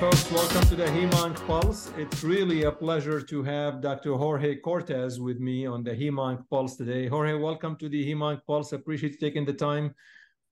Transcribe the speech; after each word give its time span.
Folks. 0.00 0.30
Welcome 0.30 0.62
to 0.66 0.76
the 0.76 0.84
HemOnc 0.84 1.44
Pulse. 1.44 1.90
It's 1.98 2.22
really 2.22 2.62
a 2.62 2.70
pleasure 2.70 3.20
to 3.20 3.42
have 3.42 3.80
Dr. 3.80 4.14
Jorge 4.14 4.54
Cortes 4.54 5.18
with 5.18 5.40
me 5.40 5.66
on 5.66 5.82
the 5.82 5.90
HemOnc 5.90 6.48
Pulse 6.48 6.76
today. 6.76 7.08
Jorge, 7.08 7.34
welcome 7.34 7.74
to 7.78 7.88
the 7.88 8.08
HemOnc 8.08 8.42
Pulse. 8.46 8.70
Appreciate 8.70 9.14
you 9.14 9.18
taking 9.18 9.44
the 9.44 9.52
time 9.52 9.92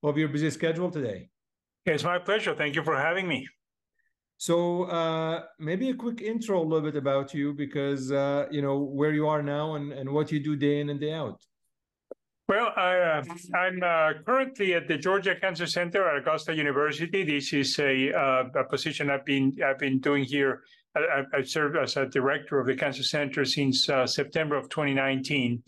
of 0.03 0.19
your 0.19 0.27
busy 0.27 0.51
schedule 0.51 0.91
today. 0.91 1.29
It's 1.85 2.03
my 2.03 2.19
pleasure. 2.19 2.57
Thank 2.57 2.75
you 2.75 2.83
for 2.83 2.97
having 2.97 3.29
me. 3.29 3.47
So 4.37 4.83
uh, 4.85 5.45
maybe 5.61 5.91
a 5.91 5.95
quick 5.95 6.23
intro 6.23 6.61
a 6.61 6.65
little 6.65 6.91
bit 6.91 6.97
about 6.97 7.33
you 7.33 7.53
because 7.53 8.11
uh, 8.11 8.47
you 8.51 8.63
know 8.63 8.79
where 8.81 9.13
you 9.13 9.29
are 9.29 9.45
now 9.45 9.77
and, 9.77 9.93
and 9.93 10.11
what 10.11 10.33
you 10.33 10.41
do 10.41 10.57
day 10.57 10.81
in 10.81 10.91
and 10.91 10.99
day 10.99 11.13
out. 11.13 11.41
Well, 12.49 12.73
I, 12.77 13.23
am 13.57 13.83
uh, 13.83 13.87
uh, 13.87 14.13
currently 14.25 14.75
at 14.75 14.87
the 14.87 14.97
Georgia 14.97 15.35
Cancer 15.35 15.67
Center 15.67 16.09
at 16.09 16.17
Augusta 16.17 16.55
University. 16.55 17.25
This 17.25 17.53
is 17.53 17.77
a, 17.81 18.13
uh, 18.13 18.45
a 18.61 18.63
position 18.63 19.11
I've 19.11 19.25
been 19.25 19.57
I've 19.67 19.81
been 19.81 19.99
doing 19.99 20.23
here. 20.23 20.63
I, 20.95 21.25
I 21.39 21.43
served 21.43 21.77
as 21.77 21.97
a 21.97 22.07
director 22.07 22.61
of 22.61 22.69
the 22.69 22.77
Cancer 22.77 23.03
Center 23.03 23.45
since 23.45 23.89
uh, 23.89 24.07
September 24.07 24.55
of 24.55 24.69
2019. 24.69 25.61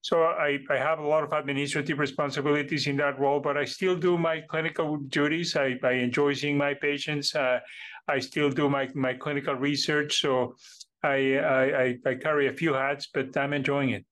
So 0.00 0.22
I, 0.22 0.58
I 0.70 0.78
have 0.78 0.98
a 0.98 1.06
lot 1.06 1.24
of 1.24 1.32
administrative 1.32 1.98
responsibilities 1.98 2.86
in 2.86 2.96
that 2.96 3.20
role, 3.20 3.40
but 3.40 3.58
I 3.58 3.66
still 3.66 3.94
do 3.94 4.16
my 4.16 4.40
clinical 4.48 4.96
duties. 4.96 5.56
I, 5.56 5.78
I 5.82 5.92
enjoy 5.92 6.32
seeing 6.32 6.56
my 6.56 6.72
patients. 6.72 7.34
Uh, 7.34 7.60
I 8.08 8.18
still 8.20 8.48
do 8.48 8.70
my, 8.70 8.88
my 8.94 9.12
clinical 9.12 9.56
research. 9.56 10.22
So 10.22 10.56
I, 11.02 11.36
I, 11.38 11.98
I 12.06 12.14
carry 12.14 12.48
a 12.48 12.52
few 12.54 12.72
hats, 12.72 13.08
but 13.12 13.36
I'm 13.36 13.52
enjoying 13.52 13.90
it. 13.90 14.06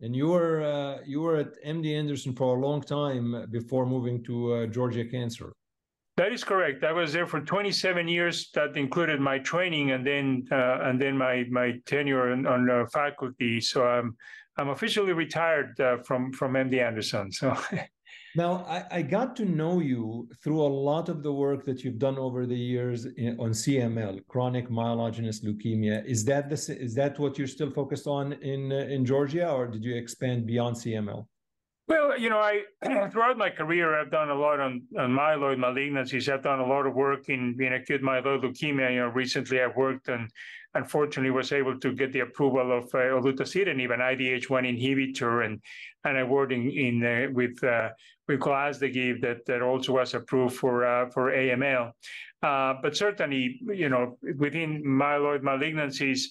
And 0.00 0.14
you 0.14 0.28
were 0.28 0.62
uh, 0.62 0.98
you 1.06 1.20
were 1.22 1.36
at 1.36 1.62
MD 1.64 1.96
Anderson 1.98 2.34
for 2.34 2.56
a 2.56 2.60
long 2.60 2.82
time 2.82 3.46
before 3.50 3.86
moving 3.86 4.22
to 4.24 4.52
uh, 4.52 4.66
Georgia 4.66 5.04
Cancer. 5.04 5.52
That 6.16 6.32
is 6.32 6.44
correct. 6.44 6.82
I 6.82 6.92
was 6.92 7.12
there 7.12 7.26
for 7.26 7.40
27 7.40 8.08
years. 8.08 8.50
That 8.54 8.76
included 8.76 9.20
my 9.20 9.38
training 9.38 9.90
and 9.90 10.06
then 10.06 10.46
uh, 10.50 10.78
and 10.82 11.00
then 11.00 11.16
my 11.16 11.44
my 11.50 11.72
tenure 11.86 12.32
on, 12.32 12.46
on 12.46 12.86
faculty. 12.88 13.60
So 13.60 13.86
I'm 13.86 14.16
I'm 14.58 14.70
officially 14.70 15.12
retired 15.12 15.78
uh, 15.80 15.98
from 15.98 16.32
from 16.32 16.54
MD 16.54 16.82
Anderson. 16.82 17.32
So 17.32 17.56
Now, 18.36 18.66
I, 18.68 18.84
I, 18.98 19.02
got 19.02 19.34
to 19.36 19.46
know 19.46 19.80
you 19.80 20.28
through 20.44 20.60
a 20.60 20.68
lot 20.90 21.08
of 21.08 21.22
the 21.22 21.32
work 21.32 21.64
that 21.64 21.82
you've 21.82 21.98
done 21.98 22.18
over 22.18 22.44
the 22.44 22.54
years 22.54 23.06
in, 23.06 23.40
on 23.40 23.50
CML, 23.52 24.26
chronic 24.28 24.68
myelogenous 24.68 25.42
leukemia. 25.42 26.04
Is 26.04 26.22
that 26.26 26.50
the 26.50 26.56
is 26.78 26.94
that 26.96 27.18
what 27.18 27.38
you're 27.38 27.46
still 27.46 27.70
focused 27.70 28.06
on 28.06 28.34
in 28.34 28.70
uh, 28.70 28.94
in 28.94 29.06
Georgia, 29.06 29.50
or 29.50 29.66
did 29.66 29.82
you 29.82 29.96
expand 29.96 30.46
beyond 30.46 30.76
CML? 30.76 31.26
Well, 31.88 32.18
you 32.18 32.30
know, 32.30 32.38
I 32.38 32.62
throughout 33.10 33.38
my 33.38 33.50
career, 33.50 33.98
I've 33.98 34.10
done 34.10 34.30
a 34.30 34.34
lot 34.34 34.58
on, 34.58 34.82
on 34.98 35.10
myeloid 35.10 35.58
malignancies. 35.58 36.32
I've 36.32 36.42
done 36.42 36.58
a 36.58 36.66
lot 36.66 36.86
of 36.86 36.94
work 36.94 37.28
in, 37.28 37.56
in 37.60 37.74
acute 37.74 38.02
myeloid 38.02 38.42
leukemia. 38.42 38.92
You 38.92 39.00
know, 39.00 39.08
recently 39.08 39.62
I've 39.62 39.76
worked 39.76 40.08
and 40.08 40.28
unfortunately 40.74 41.30
was 41.30 41.52
able 41.52 41.78
to 41.78 41.92
get 41.92 42.12
the 42.12 42.20
approval 42.20 42.76
of 42.76 42.84
uh, 42.86 42.98
olutasidenib, 42.98 43.94
an 43.94 44.00
IDH1 44.00 44.62
inhibitor, 44.66 45.44
and 45.46 45.60
and 46.04 46.18
I 46.18 46.24
worked 46.24 46.52
in, 46.52 46.70
in 46.70 47.04
uh, 47.04 47.32
with 47.32 47.62
uh, 47.62 47.90
with 48.26 48.40
glasdegib 48.40 49.22
that 49.22 49.46
that 49.46 49.62
also 49.62 49.92
was 49.92 50.14
approved 50.14 50.56
for 50.56 50.84
uh, 50.84 51.08
for 51.10 51.30
AML. 51.30 51.92
Uh, 52.42 52.74
but 52.82 52.96
certainly, 52.96 53.60
you 53.62 53.88
know, 53.88 54.18
within 54.38 54.84
myeloid 54.84 55.42
malignancies, 55.42 56.24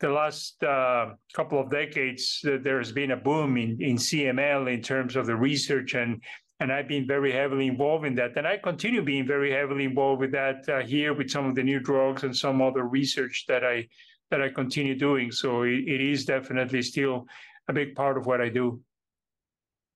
the 0.00 0.08
last 0.08 0.62
uh, 0.62 1.12
couple 1.32 1.60
of 1.60 1.70
decades, 1.70 2.40
there's 2.42 2.92
been 2.92 3.12
a 3.12 3.16
boom 3.16 3.56
in, 3.56 3.80
in 3.80 3.96
CML 3.96 4.72
in 4.72 4.82
terms 4.82 5.16
of 5.16 5.26
the 5.26 5.36
research 5.36 5.94
and 5.94 6.22
and 6.60 6.72
I've 6.72 6.88
been 6.88 7.06
very 7.06 7.32
heavily 7.32 7.66
involved 7.66 8.06
in 8.06 8.14
that. 8.14 8.36
And 8.36 8.46
I 8.46 8.56
continue 8.56 9.02
being 9.02 9.26
very 9.26 9.50
heavily 9.50 9.84
involved 9.84 10.20
with 10.20 10.32
that 10.32 10.68
uh, 10.68 10.80
here 10.80 11.12
with 11.12 11.28
some 11.28 11.46
of 11.46 11.56
the 11.56 11.62
new 11.62 11.80
drugs 11.80 12.22
and 12.22 12.34
some 12.34 12.62
other 12.62 12.84
research 12.84 13.44
that 13.48 13.64
I 13.64 13.88
that 14.30 14.40
I 14.40 14.48
continue 14.48 14.96
doing. 14.96 15.30
So 15.30 15.62
it, 15.62 15.84
it 15.86 16.00
is 16.00 16.24
definitely 16.24 16.82
still 16.82 17.26
a 17.68 17.72
big 17.72 17.94
part 17.94 18.16
of 18.16 18.26
what 18.26 18.40
I 18.40 18.48
do. 18.48 18.80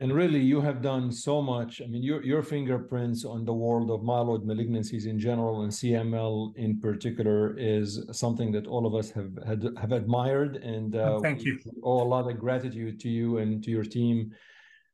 And 0.01 0.13
really, 0.13 0.39
you 0.39 0.61
have 0.61 0.81
done 0.81 1.11
so 1.11 1.43
much. 1.43 1.83
I 1.83 1.89
mean, 1.89 2.05
your 2.05 2.23
your 2.23 2.43
fingerprints 2.43 3.25
on 3.25 3.45
the 3.45 3.53
world 3.53 3.91
of 3.91 4.01
myeloid 4.01 4.45
malignancies 4.45 5.07
in 5.07 5.19
general 5.19 5.63
and 5.63 5.73
CML 5.73 6.57
in 6.57 6.79
particular 6.79 7.59
is 7.59 8.07
something 8.13 8.53
that 8.53 8.69
all 8.69 8.87
of 8.87 8.95
us 8.95 9.11
have 9.11 9.33
had, 9.45 9.65
have 9.77 9.91
admired. 9.91 10.57
And 10.57 10.95
uh, 10.95 11.19
thank 11.19 11.45
you. 11.45 11.59
Owe 11.83 12.03
a 12.03 12.09
lot 12.15 12.31
of 12.31 12.39
gratitude 12.39 13.01
to 13.01 13.09
you 13.09 13.39
and 13.39 13.63
to 13.65 13.73
your 13.73 13.83
team 13.83 14.31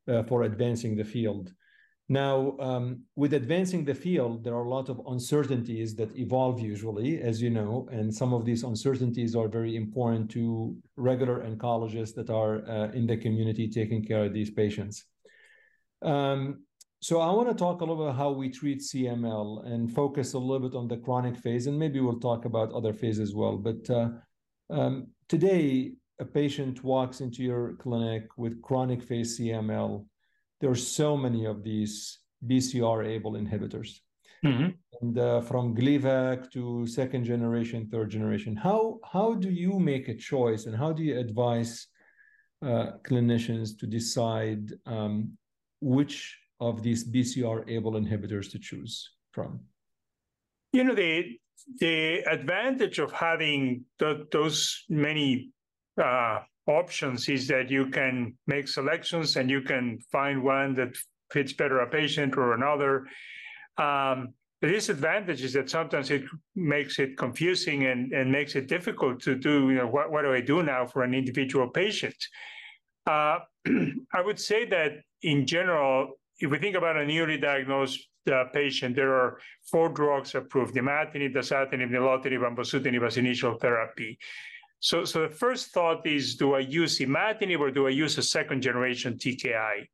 uh, 0.07 0.23
for 0.23 0.43
advancing 0.43 0.95
the 0.95 1.05
field. 1.05 1.51
Now, 2.07 2.55
um, 2.59 3.01
with 3.15 3.33
advancing 3.33 3.83
the 3.83 3.95
field, 3.95 4.43
there 4.43 4.53
are 4.53 4.65
a 4.65 4.69
lot 4.69 4.89
of 4.89 5.01
uncertainties 5.07 5.95
that 5.95 6.15
evolve 6.15 6.59
usually, 6.59 7.19
as 7.19 7.41
you 7.41 7.49
know, 7.49 7.87
and 7.91 8.13
some 8.13 8.31
of 8.31 8.45
these 8.45 8.63
uncertainties 8.63 9.35
are 9.35 9.47
very 9.47 9.75
important 9.75 10.29
to 10.31 10.77
regular 10.97 11.39
oncologists 11.41 12.13
that 12.13 12.29
are 12.29 12.63
uh, 12.69 12.91
in 12.91 13.07
the 13.07 13.17
community 13.17 13.67
taking 13.67 14.05
care 14.05 14.25
of 14.25 14.33
these 14.33 14.51
patients. 14.51 15.05
Um, 16.03 16.65
so 16.99 17.21
I 17.21 17.31
want 17.31 17.49
to 17.49 17.55
talk 17.55 17.81
a 17.81 17.85
little 17.85 18.05
bit 18.05 18.15
how 18.15 18.31
we 18.31 18.49
treat 18.49 18.81
CML 18.81 19.65
and 19.65 19.91
focus 19.91 20.33
a 20.33 20.39
little 20.39 20.69
bit 20.69 20.77
on 20.77 20.87
the 20.87 20.97
chronic 20.97 21.35
phase, 21.37 21.65
and 21.65 21.77
maybe 21.77 21.99
we'll 21.99 22.19
talk 22.19 22.45
about 22.45 22.71
other 22.71 22.93
phases 22.93 23.29
as 23.29 23.35
well. 23.35 23.57
But 23.57 23.89
uh, 23.89 24.09
um, 24.69 25.07
today, 25.27 25.93
a 26.19 26.25
patient 26.25 26.83
walks 26.83 27.21
into 27.21 27.41
your 27.41 27.75
clinic 27.77 28.27
with 28.37 28.61
chronic 28.61 29.01
phase 29.01 29.39
CML, 29.39 30.05
there 30.59 30.69
are 30.69 30.75
so 30.75 31.17
many 31.17 31.45
of 31.45 31.63
these 31.63 32.19
BCR-ABL 32.45 33.35
inhibitors. 33.35 33.99
Mm-hmm. 34.45 34.69
And 35.01 35.19
uh, 35.19 35.41
from 35.41 35.75
Gleevec 35.75 36.51
to 36.51 36.87
second 36.87 37.25
generation, 37.25 37.87
third 37.91 38.09
generation, 38.09 38.55
how 38.55 38.99
how 39.03 39.33
do 39.33 39.49
you 39.49 39.79
make 39.79 40.07
a 40.07 40.15
choice, 40.15 40.67
and 40.67 40.75
how 40.75 40.93
do 40.93 41.03
you 41.03 41.19
advise 41.19 41.87
uh, 42.61 42.91
clinicians 43.03 43.77
to 43.79 43.87
decide 43.87 44.71
um, 44.85 45.37
which 45.81 46.37
of 46.59 46.81
these 46.81 47.03
BCR-ABL 47.11 47.95
inhibitors 48.01 48.49
to 48.51 48.59
choose 48.59 49.11
from? 49.31 49.59
You 50.71 50.83
know 50.83 50.95
the 50.95 51.39
the 51.79 52.19
advantage 52.29 52.99
of 52.99 53.11
having 53.11 53.85
those 53.99 54.83
many 54.89 55.51
uh, 56.01 56.39
options 56.67 57.29
is 57.29 57.47
that 57.47 57.69
you 57.69 57.87
can 57.87 58.33
make 58.47 58.67
selections 58.67 59.35
and 59.35 59.49
you 59.49 59.61
can 59.61 59.99
find 60.11 60.43
one 60.43 60.73
that 60.75 60.95
fits 61.31 61.53
better 61.53 61.79
a 61.79 61.89
patient 61.89 62.37
or 62.37 62.53
another. 62.53 63.05
Um, 63.77 64.33
the 64.61 64.67
disadvantage 64.67 65.43
is 65.43 65.53
that 65.53 65.69
sometimes 65.69 66.09
it 66.09 66.23
makes 66.55 66.97
it 66.97 67.17
confusing 67.17 67.85
and, 67.85 68.11
and 68.13 68.31
makes 68.31 68.55
it 68.55 68.67
difficult 68.67 69.21
to 69.21 69.35
do, 69.35 69.69
you 69.69 69.75
know, 69.75 69.87
what, 69.87 70.11
what 70.11 70.23
do 70.23 70.33
I 70.33 70.41
do 70.41 70.63
now 70.63 70.85
for 70.85 71.03
an 71.03 71.13
individual 71.13 71.69
patient? 71.69 72.15
Uh, 73.05 73.39
I 74.13 74.21
would 74.23 74.39
say 74.39 74.65
that 74.65 74.93
in 75.21 75.45
general, 75.45 76.13
if 76.39 76.49
we 76.49 76.57
think 76.57 76.75
about 76.75 76.97
a 76.97 77.05
newly 77.05 77.37
diagnosed 77.37 78.07
uh, 78.31 78.45
patient, 78.53 78.95
there 78.95 79.13
are 79.13 79.39
four 79.69 79.89
drugs 79.89 80.33
approved, 80.35 80.75
imatinib, 80.75 81.35
dasatinib, 81.35 81.89
nilotinib, 81.91 82.47
and 82.47 82.57
bosutinib 82.57 83.05
as 83.05 83.17
initial 83.17 83.55
therapy. 83.59 84.17
So, 84.85 85.03
so 85.03 85.23
the 85.23 85.33
first 85.33 85.71
thought 85.71 86.05
is, 86.05 86.35
do 86.35 86.53
I 86.53 86.59
use 86.59 86.99
imatinib 86.99 87.59
or 87.59 87.71
do 87.71 87.87
I 87.87 87.89
use 87.89 88.19
a 88.19 88.21
second 88.21 88.61
generation 88.61 89.15
TKI? 89.15 89.87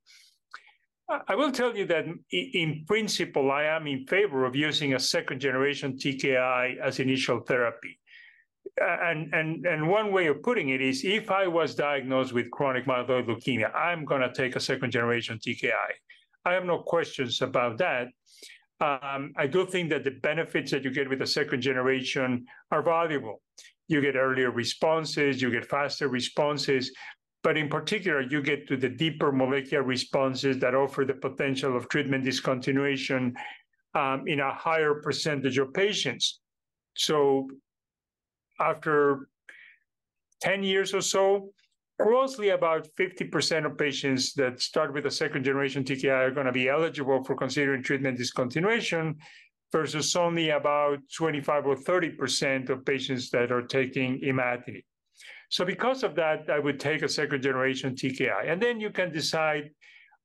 I 1.30 1.34
will 1.34 1.54
tell 1.54 1.74
you 1.78 1.86
that 1.86 2.04
in 2.30 2.84
principle, 2.86 3.52
I 3.52 3.64
am 3.64 3.88
in 3.88 4.06
favor 4.06 4.44
of 4.44 4.54
using 4.54 4.94
a 4.94 5.00
second 5.00 5.40
generation 5.40 5.98
TKI 5.98 6.78
as 6.80 7.00
initial 7.00 7.40
therapy. 7.40 7.98
And, 8.82 9.34
and, 9.34 9.66
and 9.66 9.88
one 9.88 10.12
way 10.12 10.28
of 10.28 10.44
putting 10.44 10.68
it 10.70 10.82
is 10.82 11.06
if 11.06 11.32
I 11.32 11.48
was 11.48 11.74
diagnosed 11.74 12.34
with 12.34 12.52
chronic 12.52 12.86
myeloid 12.86 13.28
leukemia, 13.28 13.74
I'm 13.74 14.04
going 14.04 14.22
to 14.22 14.34
take 14.34 14.58
a 14.58 14.60
second 14.60 14.92
generation 14.92 15.40
TKI. 15.40 15.92
I 16.44 16.52
have 16.52 16.66
no 16.66 16.80
questions 16.80 17.42
about 17.42 17.78
that. 17.78 18.08
Um, 18.82 19.32
I 19.38 19.48
do 19.48 19.66
think 19.66 19.90
that 19.92 20.04
the 20.04 20.18
benefits 20.22 20.72
that 20.72 20.84
you 20.84 20.92
get 20.92 21.08
with 21.08 21.22
a 21.22 21.28
second 21.28 21.62
generation 21.62 22.46
are 22.72 22.82
valuable 22.82 23.42
you 23.88 24.02
get 24.02 24.16
earlier 24.16 24.52
responses, 24.52 25.42
you 25.42 25.52
get 25.52 25.66
faster 25.66 26.08
responses, 26.08 26.92
but 27.44 27.58
in 27.58 27.68
particular, 27.68 28.22
you 28.22 28.42
get 28.42 28.68
to 28.68 28.78
the 28.78 28.90
deeper 28.90 29.32
molecular 29.32 29.84
responses 29.84 30.60
that 30.60 30.76
offer 30.76 31.06
the 31.06 31.14
potential 31.14 31.76
of 31.76 31.90
treatment 31.90 32.24
discontinuation 32.24 33.34
um, 33.96 34.28
in 34.28 34.40
a 34.40 34.54
higher 34.54 34.96
percentage 34.96 35.58
of 35.58 35.74
patients. 35.74 36.40
So 36.96 37.50
after 38.60 39.30
10 40.42 40.64
years 40.64 40.94
or 40.94 41.02
so, 41.02 41.50
closely 42.02 42.50
about 42.50 42.88
50% 42.98 43.66
of 43.66 43.78
patients 43.78 44.34
that 44.34 44.62
start 44.62 44.94
with 44.94 45.06
a 45.06 45.12
second 45.12 45.44
generation 45.44 45.84
TKI 45.84 46.28
are 46.28 46.32
going 46.32 46.46
to 46.46 46.52
be 46.52 46.70
eligible 46.70 47.24
for 47.24 47.36
considering 47.36 47.84
treatment 47.84 48.18
discontinuation 48.18 49.16
versus 49.72 50.16
only 50.16 50.50
about 50.50 51.00
25 51.16 51.66
or 51.66 51.76
30% 51.76 52.70
of 52.70 52.86
patients 52.86 53.30
that 53.30 53.52
are 53.52 53.62
taking 53.62 54.20
imatinib. 54.22 54.84
So 55.50 55.66
because 55.66 56.04
of 56.04 56.16
that, 56.16 56.50
I 56.50 56.60
would 56.60 56.80
take 56.80 57.02
a 57.02 57.10
second 57.10 57.42
generation 57.42 57.96
TKI. 57.96 58.50
And 58.50 58.62
then 58.62 58.80
you 58.80 58.90
can 58.90 59.12
decide 59.12 59.72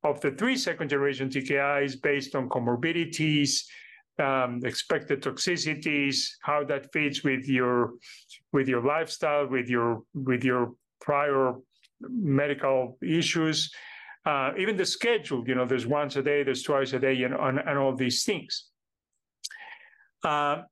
of 0.04 0.20
the 0.20 0.30
three 0.32 0.56
second 0.56 0.88
generation 0.88 1.28
TKIs 1.28 2.00
based 2.00 2.34
on 2.34 2.48
comorbidities, 2.48 3.64
um, 4.18 4.60
expected 4.64 5.22
toxicities, 5.22 6.28
how 6.42 6.64
that 6.64 6.92
fits 6.92 7.24
with 7.24 7.48
your 7.48 7.94
with 8.52 8.68
your 8.68 8.82
lifestyle, 8.82 9.46
with 9.48 9.68
your 9.68 10.02
with 10.14 10.44
your 10.44 10.74
prior 11.00 11.54
medical 12.00 12.98
issues, 13.02 13.72
uh, 14.26 14.52
even 14.58 14.76
the 14.76 14.86
schedule. 14.86 15.46
You 15.46 15.54
know, 15.54 15.66
there's 15.66 15.86
once 15.86 16.16
a 16.16 16.22
day, 16.22 16.42
there's 16.42 16.62
twice 16.62 16.92
a 16.92 16.98
day, 16.98 17.22
and, 17.22 17.34
and 17.34 17.78
all 17.78 17.94
these 17.94 18.24
things. 18.24 18.70
Uh, 20.26 20.62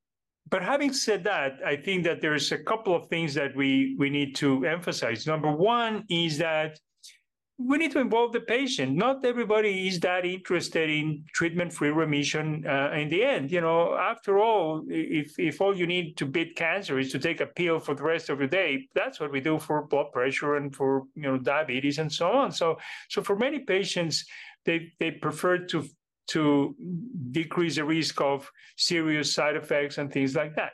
but 0.51 0.63
having 0.63 0.93
said 0.93 1.25
that, 1.25 1.53
I 1.65 1.77
think 1.77 2.05
that 2.05 2.21
there's 2.21 2.53
a 2.53 2.59
couple 2.59 2.95
of 2.95 3.07
things 3.07 3.33
that 3.35 3.55
we 3.57 3.95
we 3.99 4.11
need 4.11 4.35
to 4.43 4.67
emphasize. 4.67 5.27
Number 5.27 5.51
one 5.51 6.05
is 6.09 6.39
that 6.39 6.79
we 7.57 7.79
need 7.79 7.93
to 7.93 8.01
involve 8.01 8.33
the 8.33 8.41
patient. 8.41 8.97
Not 8.97 9.25
everybody 9.25 9.87
is 9.87 10.01
that 10.01 10.25
interested 10.25 10.91
in 10.91 11.25
treatment-free 11.39 11.91
remission 11.91 12.67
uh, 12.67 12.91
in 13.01 13.09
the 13.09 13.23
end. 13.23 13.53
You 13.53 13.61
know, 13.61 13.95
after 13.95 14.39
all, 14.39 14.85
if 14.89 15.39
if 15.39 15.61
all 15.63 15.75
you 15.81 15.87
need 15.87 16.17
to 16.17 16.27
beat 16.27 16.57
cancer 16.57 16.99
is 16.99 17.13
to 17.13 17.19
take 17.21 17.41
a 17.41 17.47
pill 17.47 17.79
for 17.79 17.95
the 17.95 18.03
rest 18.03 18.29
of 18.29 18.41
your 18.41 18.49
day, 18.49 18.89
that's 18.99 19.21
what 19.21 19.31
we 19.31 19.41
do 19.41 19.59
for 19.59 19.87
blood 19.87 20.11
pressure 20.13 20.57
and 20.57 20.75
for 20.75 21.05
you 21.15 21.27
know 21.29 21.39
diabetes 21.39 21.99
and 21.99 22.13
so 22.13 22.27
on. 22.41 22.51
So 22.51 22.77
so 23.09 23.23
for 23.23 23.37
many 23.37 23.61
patients, 23.61 24.27
they 24.67 24.93
they 24.99 25.13
prefer 25.13 25.59
to 25.73 25.85
to 26.29 26.75
decrease 27.31 27.77
the 27.77 27.85
risk 27.85 28.21
of 28.21 28.51
serious 28.77 29.35
side 29.35 29.57
effects 29.57 29.99
and 29.99 30.13
things 30.13 30.35
like 30.35 30.55
that. 30.57 30.73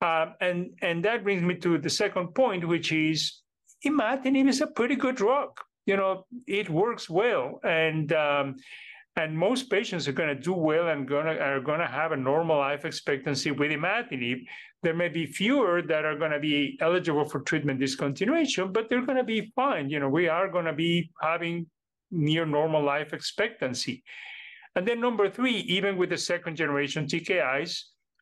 Uh, 0.00 0.32
and 0.40 0.70
and 0.82 1.04
that 1.04 1.24
brings 1.24 1.42
me 1.42 1.54
to 1.56 1.78
the 1.78 1.90
second 1.90 2.34
point, 2.34 2.66
which 2.66 2.92
is 2.92 3.42
imatinib 3.84 4.48
is 4.48 4.60
a 4.60 4.66
pretty 4.66 4.96
good 4.96 5.16
drug. 5.16 5.50
You 5.86 5.96
know, 5.96 6.26
it 6.46 6.68
works 6.68 7.08
well, 7.08 7.60
and 7.64 8.12
um, 8.12 8.56
and 9.16 9.36
most 9.36 9.70
patients 9.70 10.06
are 10.06 10.12
going 10.12 10.28
to 10.28 10.40
do 10.40 10.52
well 10.52 10.88
and 10.88 11.08
gonna 11.08 11.36
are 11.36 11.60
going 11.60 11.80
to 11.80 11.86
have 11.86 12.12
a 12.12 12.16
normal 12.16 12.58
life 12.58 12.84
expectancy 12.84 13.50
with 13.50 13.70
imatinib. 13.70 14.44
There 14.82 14.94
may 14.94 15.08
be 15.08 15.24
fewer 15.24 15.80
that 15.82 16.04
are 16.04 16.18
going 16.18 16.32
to 16.32 16.38
be 16.38 16.78
eligible 16.80 17.24
for 17.24 17.40
treatment 17.40 17.80
discontinuation, 17.80 18.72
but 18.72 18.88
they're 18.88 19.06
going 19.06 19.18
to 19.18 19.24
be 19.24 19.52
fine. 19.56 19.88
You 19.88 20.00
know, 20.00 20.10
we 20.10 20.28
are 20.28 20.48
going 20.50 20.66
to 20.66 20.74
be 20.74 21.10
having 21.22 21.66
near 22.16 22.46
normal 22.46 22.82
life 22.82 23.12
expectancy. 23.12 24.02
And 24.74 24.86
then 24.86 25.00
number 25.00 25.30
three, 25.30 25.58
even 25.76 25.96
with 25.96 26.10
the 26.10 26.18
second 26.18 26.56
generation 26.56 27.06
TKIs, 27.06 27.80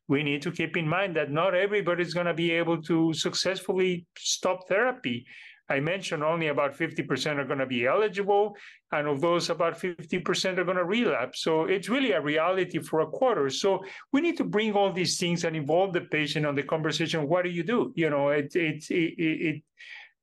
we 0.08 0.22
need 0.22 0.42
to 0.42 0.52
keep 0.52 0.76
in 0.76 0.88
mind 0.88 1.16
that 1.16 1.30
not 1.30 1.54
everybody 1.54 2.02
is 2.02 2.14
going 2.14 2.26
to 2.26 2.34
be 2.34 2.50
able 2.52 2.80
to 2.82 3.12
successfully 3.14 4.06
stop 4.16 4.68
therapy. 4.68 5.26
I 5.68 5.80
mentioned 5.80 6.22
only 6.22 6.48
about 6.48 6.76
50% 6.76 7.38
are 7.38 7.44
going 7.46 7.58
to 7.58 7.66
be 7.66 7.86
eligible, 7.86 8.54
and 8.92 9.08
of 9.08 9.22
those, 9.22 9.48
about 9.48 9.78
50% 9.80 10.58
are 10.58 10.64
going 10.64 10.76
to 10.76 10.84
relapse. 10.84 11.42
So 11.42 11.64
it's 11.64 11.88
really 11.88 12.12
a 12.12 12.20
reality 12.20 12.80
for 12.80 13.00
a 13.00 13.06
quarter. 13.06 13.48
So 13.48 13.82
we 14.12 14.20
need 14.20 14.36
to 14.36 14.44
bring 14.44 14.74
all 14.74 14.92
these 14.92 15.18
things 15.18 15.44
and 15.44 15.56
involve 15.56 15.94
the 15.94 16.02
patient 16.02 16.44
on 16.44 16.54
the 16.54 16.62
conversation. 16.62 17.26
What 17.26 17.44
do 17.44 17.50
you 17.50 17.62
do? 17.62 17.92
You 17.96 18.10
know, 18.10 18.28
it 18.28 18.54
it 18.54 18.84
it, 18.90 19.14
it 19.18 19.62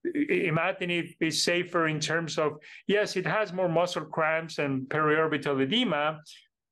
imatinib 0.06 1.16
is 1.20 1.44
safer 1.44 1.88
in 1.88 2.00
terms 2.00 2.38
of 2.38 2.58
yes, 2.88 3.16
it 3.16 3.26
has 3.26 3.54
more 3.54 3.70
muscle 3.70 4.06
cramps 4.06 4.60
and 4.60 4.88
periorbital 4.90 5.62
edema, 5.62 6.20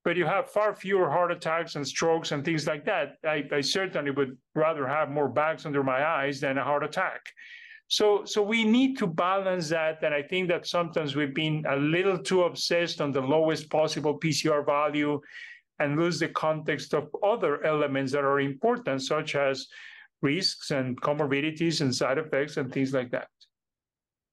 but 0.03 0.17
you 0.17 0.25
have 0.25 0.49
far 0.49 0.75
fewer 0.75 1.09
heart 1.09 1.31
attacks 1.31 1.75
and 1.75 1.87
strokes 1.87 2.31
and 2.31 2.43
things 2.43 2.65
like 2.67 2.85
that. 2.85 3.17
I, 3.23 3.43
I 3.51 3.61
certainly 3.61 4.11
would 4.11 4.37
rather 4.55 4.87
have 4.87 5.09
more 5.09 5.29
bags 5.29 5.65
under 5.65 5.83
my 5.83 6.03
eyes 6.05 6.39
than 6.39 6.57
a 6.57 6.63
heart 6.63 6.83
attack. 6.83 7.21
So, 7.87 8.23
so 8.23 8.43
we 8.43 8.63
need 8.63 8.99
to 8.99 9.07
balance 9.07 9.69
that, 9.69 10.03
and 10.03 10.13
I 10.13 10.21
think 10.21 10.47
that 10.49 10.67
sometimes 10.67 11.15
we've 11.15 11.33
been 11.33 11.65
a 11.67 11.75
little 11.75 12.19
too 12.19 12.43
obsessed 12.43 13.01
on 13.01 13.11
the 13.11 13.21
lowest 13.21 13.69
possible 13.71 14.19
PCR 14.19 14.63
value, 14.63 15.19
and 15.79 15.97
lose 15.97 16.19
the 16.19 16.27
context 16.29 16.93
of 16.93 17.09
other 17.23 17.65
elements 17.65 18.11
that 18.11 18.23
are 18.23 18.41
important, 18.41 19.01
such 19.01 19.35
as 19.35 19.67
risks 20.21 20.71
and 20.71 20.99
comorbidities 21.01 21.81
and 21.81 21.93
side 21.93 22.17
effects 22.17 22.57
and 22.57 22.71
things 22.71 22.93
like 22.93 23.11
that. 23.11 23.27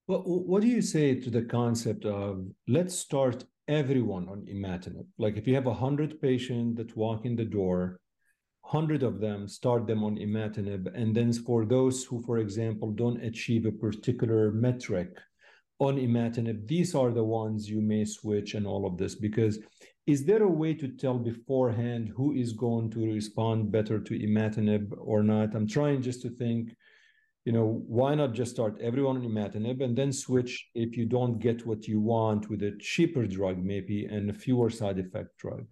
Well, 0.09 0.23
what 0.23 0.63
do 0.63 0.69
you 0.69 0.83
say 0.83 1.15
to 1.17 1.31
the 1.31 1.43
concept 1.43 2.05
of 2.05 2.47
let's 2.69 2.95
start 2.97 3.45
everyone 3.67 4.29
on 4.29 4.47
imatinib? 4.47 5.07
Like 5.19 5.37
if 5.37 5.47
you 5.47 5.55
have 5.55 5.67
a 5.67 5.75
hundred 5.75 6.21
patients 6.21 6.77
that 6.77 6.97
walk 6.97 7.25
in 7.25 7.35
the 7.35 7.45
door, 7.45 7.99
hundred 8.63 9.03
of 9.03 9.21
them 9.21 9.49
start 9.49 9.87
them 9.87 10.05
on 10.05 10.17
imatinib, 10.17 10.93
and 10.95 11.15
then 11.15 11.33
for 11.33 11.65
those 11.65 12.05
who, 12.05 12.23
for 12.23 12.39
example, 12.39 12.93
don't 12.93 13.23
achieve 13.23 13.67
a 13.67 13.73
particular 13.73 14.53
metric 14.53 15.09
on 15.79 15.97
imatinib, 15.97 16.67
these 16.67 16.95
are 16.95 17.11
the 17.11 17.25
ones 17.25 17.69
you 17.69 17.81
may 17.81 18.05
switch 18.05 18.55
and 18.55 18.67
all 18.67 18.87
of 18.87 18.97
this 18.97 19.15
because 19.15 19.59
is 20.07 20.25
there 20.25 20.45
a 20.45 20.49
way 20.49 20.73
to 20.73 20.89
tell 20.89 21.19
beforehand 21.19 22.13
who 22.17 22.33
is 22.33 22.53
going 22.53 22.91
to 22.91 23.13
respond 23.13 23.73
better 23.73 23.99
to 23.99 24.19
imatinib 24.19 24.95
or 24.99 25.23
not? 25.25 25.55
I'm 25.55 25.67
trying 25.67 26.01
just 26.01 26.23
to 26.23 26.31
think, 26.31 26.77
you 27.45 27.53
know, 27.53 27.83
why 27.89 28.15
not 28.15 28.33
just 28.33 28.53
start 28.53 28.81
everyone 28.81 29.17
on 29.17 29.25
imatinib 29.25 29.83
and 29.83 29.97
then 29.97 30.13
switch 30.13 30.69
if 30.75 30.97
you 30.97 31.07
don't 31.07 31.41
get 31.41 31.67
what 31.67 31.89
you 31.89 32.01
want 32.01 32.49
with 32.49 32.63
a 32.63 32.77
cheaper 32.79 33.27
drug, 33.27 33.59
maybe, 33.59 34.05
and 34.05 34.31
a 34.31 34.33
fewer 34.33 34.71
side 34.71 35.01
effect 35.01 35.37
drug? 35.39 35.67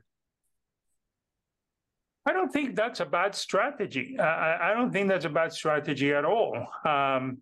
I 2.26 2.32
don't 2.32 2.52
think 2.52 2.74
that's 2.74 3.00
a 3.00 3.06
bad 3.06 3.36
strategy. 3.36 4.18
I, 4.18 4.70
I 4.70 4.74
don't 4.74 4.90
think 4.90 5.08
that's 5.08 5.26
a 5.26 5.30
bad 5.30 5.52
strategy 5.52 6.12
at 6.12 6.24
all. 6.24 6.56
Um, 6.84 7.38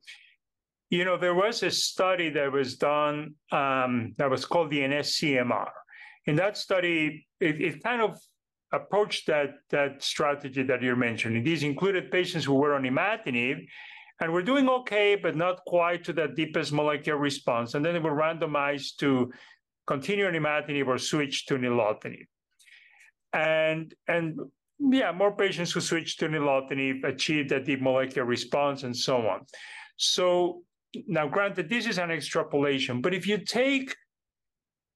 you 0.90 1.06
know, 1.06 1.16
there 1.16 1.34
was 1.34 1.62
a 1.62 1.70
study 1.70 2.28
that 2.30 2.52
was 2.52 2.76
done 2.76 3.36
um, 3.50 4.14
that 4.18 4.28
was 4.28 4.44
called 4.44 4.70
the 4.70 4.80
ENESTcmr 4.80 5.68
in 6.26 6.36
that 6.36 6.56
study, 6.56 7.26
it, 7.40 7.60
it 7.60 7.82
kind 7.82 8.02
of 8.02 8.18
approached 8.72 9.26
that, 9.26 9.54
that 9.70 10.02
strategy 10.02 10.62
that 10.62 10.82
you're 10.82 10.96
mentioning. 10.96 11.42
These 11.44 11.62
included 11.62 12.10
patients 12.10 12.44
who 12.44 12.54
were 12.54 12.74
on 12.74 12.82
imatinib 12.82 13.66
and 14.20 14.32
were 14.32 14.42
doing 14.42 14.68
okay, 14.68 15.16
but 15.16 15.36
not 15.36 15.60
quite 15.66 16.04
to 16.04 16.12
the 16.12 16.28
deepest 16.28 16.72
molecular 16.72 17.18
response. 17.18 17.74
And 17.74 17.84
then 17.84 17.94
they 17.94 18.00
were 18.00 18.12
randomized 18.14 18.96
to 18.98 19.32
continue 19.86 20.26
on 20.26 20.34
imatinib 20.34 20.86
or 20.86 20.98
switch 20.98 21.46
to 21.46 21.54
nilotinib. 21.54 22.26
And, 23.32 23.92
and 24.08 24.38
yeah, 24.78 25.12
more 25.12 25.34
patients 25.34 25.72
who 25.72 25.80
switched 25.80 26.20
to 26.20 26.28
nilotinib 26.28 27.04
achieved 27.04 27.52
a 27.52 27.62
deep 27.62 27.82
molecular 27.82 28.26
response 28.26 28.84
and 28.84 28.96
so 28.96 29.26
on. 29.26 29.40
So 29.96 30.62
now, 31.06 31.26
granted, 31.26 31.68
this 31.68 31.86
is 31.86 31.98
an 31.98 32.10
extrapolation, 32.10 33.00
but 33.00 33.14
if 33.14 33.26
you 33.26 33.38
take 33.38 33.96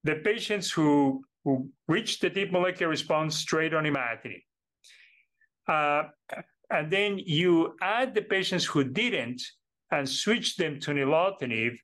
the 0.06 0.16
patients 0.24 0.70
who, 0.70 1.22
who 1.44 1.68
reached 1.88 2.20
the 2.20 2.30
deep 2.30 2.52
molecular 2.52 2.90
response 2.90 3.36
straight 3.36 3.74
on 3.74 3.84
imatinib. 3.84 4.42
Uh, 5.68 6.04
and 6.70 6.90
then 6.90 7.18
you 7.18 7.74
add 7.80 8.14
the 8.14 8.22
patients 8.22 8.64
who 8.64 8.84
didn't 8.84 9.42
and 9.90 10.08
switch 10.08 10.56
them 10.56 10.80
to 10.80 10.90
nilotinib, 10.92 11.76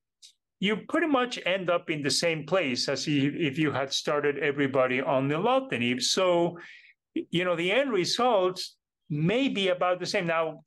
you 0.60 0.76
pretty 0.88 1.06
much 1.06 1.38
end 1.44 1.70
up 1.70 1.90
in 1.90 2.02
the 2.02 2.10
same 2.10 2.46
place 2.46 2.88
as 2.88 3.06
if 3.08 3.58
you 3.58 3.72
had 3.72 3.92
started 3.92 4.38
everybody 4.38 5.00
on 5.00 5.28
nilotinib. 5.28 6.00
So, 6.00 6.58
you 7.14 7.44
know, 7.44 7.56
the 7.56 7.70
end 7.72 7.92
results 7.92 8.76
may 9.10 9.48
be 9.48 9.68
about 9.68 9.98
the 9.98 10.06
same. 10.06 10.26
Now, 10.26 10.62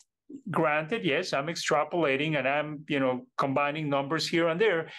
granted, 0.52 1.06
yes, 1.06 1.34
I'm 1.34 1.48
extrapolating 1.48 2.38
and 2.38 2.48
I'm, 2.48 2.84
you 2.90 3.00
know, 3.00 3.26
combining 3.38 3.90
numbers 3.90 4.28
here 4.28 4.48
and 4.50 4.60
there, 4.60 4.90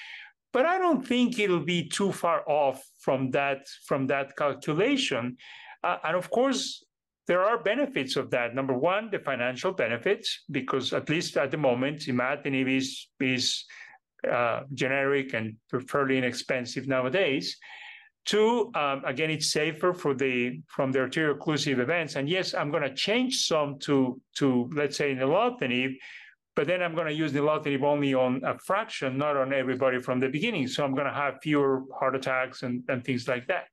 but 0.56 0.64
I 0.64 0.78
don't 0.78 1.06
think 1.06 1.38
it'll 1.38 1.68
be 1.76 1.86
too 1.86 2.10
far 2.10 2.42
off 2.48 2.82
from 2.98 3.30
that 3.32 3.68
from 3.84 4.06
that 4.06 4.34
calculation. 4.38 5.36
Uh, 5.84 5.98
and 6.02 6.16
of 6.16 6.30
course, 6.30 6.82
there 7.26 7.42
are 7.44 7.62
benefits 7.62 8.16
of 8.16 8.30
that. 8.30 8.54
Number 8.54 8.72
one, 8.72 9.10
the 9.10 9.18
financial 9.18 9.72
benefits, 9.72 10.44
because 10.50 10.94
at 10.94 11.10
least 11.10 11.36
at 11.36 11.50
the 11.50 11.58
moment, 11.58 12.06
imatinib 12.12 12.68
is 12.74 12.88
is 13.20 13.66
uh, 14.36 14.60
generic 14.72 15.34
and 15.34 15.56
fairly 15.90 16.16
inexpensive 16.16 16.88
nowadays. 16.88 17.58
Two, 18.24 18.70
um, 18.74 19.02
again, 19.04 19.30
it's 19.30 19.52
safer 19.52 19.92
for 19.92 20.14
the 20.14 20.62
from 20.74 20.90
the 20.90 21.00
arterial 21.00 21.36
occlusive 21.36 21.80
events. 21.80 22.16
And 22.16 22.30
yes, 22.30 22.54
I'm 22.54 22.70
going 22.70 22.88
to 22.90 22.94
change 22.94 23.44
some 23.44 23.78
to 23.80 24.18
to 24.38 24.70
let's 24.72 24.96
say 24.96 25.14
nilotinib, 25.14 25.92
but 26.56 26.66
then 26.66 26.82
I'm 26.82 26.94
going 26.94 27.06
to 27.06 27.12
use 27.12 27.32
nilotinib 27.32 27.82
only 27.82 28.14
on 28.14 28.42
a 28.42 28.58
fraction, 28.58 29.18
not 29.18 29.36
on 29.36 29.52
everybody 29.52 30.00
from 30.00 30.18
the 30.18 30.28
beginning. 30.28 30.66
So 30.66 30.84
I'm 30.84 30.94
going 30.94 31.06
to 31.06 31.12
have 31.12 31.34
fewer 31.42 31.82
heart 31.96 32.16
attacks 32.16 32.62
and, 32.62 32.82
and 32.88 33.04
things 33.04 33.28
like 33.28 33.46
that. 33.48 33.66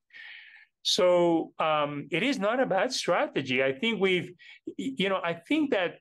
So 0.81 1.53
um, 1.59 2.07
it 2.11 2.23
is 2.23 2.37
not 2.39 2.59
a 2.59 2.65
bad 2.65 2.91
strategy. 2.91 3.63
I 3.63 3.71
think 3.71 4.01
we've, 4.01 4.33
you 4.75 5.07
know, 5.07 5.21
I 5.23 5.33
think 5.33 5.71
that 5.71 5.99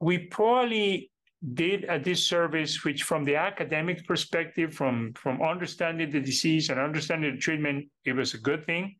we 0.00 0.18
probably 0.18 1.12
did 1.54 1.84
a 1.88 2.00
disservice, 2.00 2.84
which 2.84 3.04
from 3.04 3.24
the 3.24 3.36
academic 3.36 4.04
perspective, 4.08 4.74
from, 4.74 5.12
from 5.14 5.40
understanding 5.40 6.10
the 6.10 6.20
disease 6.20 6.68
and 6.68 6.80
understanding 6.80 7.36
the 7.36 7.40
treatment, 7.40 7.86
it 8.04 8.14
was 8.14 8.34
a 8.34 8.38
good 8.38 8.66
thing. 8.66 8.96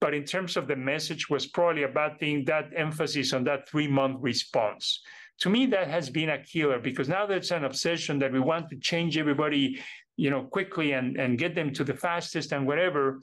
But 0.00 0.14
in 0.14 0.24
terms 0.24 0.56
of 0.56 0.66
the 0.66 0.76
message 0.76 1.30
was 1.30 1.46
probably 1.46 1.84
a 1.84 1.88
bad 1.88 2.18
thing, 2.18 2.44
that 2.46 2.70
emphasis 2.74 3.32
on 3.32 3.44
that 3.44 3.68
three 3.68 3.88
month 3.88 4.18
response 4.20 5.00
to 5.40 5.48
me 5.48 5.66
that 5.66 5.88
has 5.88 6.10
been 6.10 6.30
a 6.30 6.42
killer 6.42 6.78
because 6.78 7.08
now 7.08 7.26
that's 7.26 7.50
an 7.50 7.64
obsession 7.64 8.18
that 8.18 8.32
we 8.32 8.40
want 8.40 8.68
to 8.70 8.76
change 8.76 9.16
everybody 9.16 9.80
you 10.16 10.30
know 10.30 10.42
quickly 10.42 10.92
and 10.92 11.16
and 11.16 11.38
get 11.38 11.54
them 11.54 11.72
to 11.72 11.84
the 11.84 11.94
fastest 11.94 12.52
and 12.52 12.66
whatever 12.66 13.20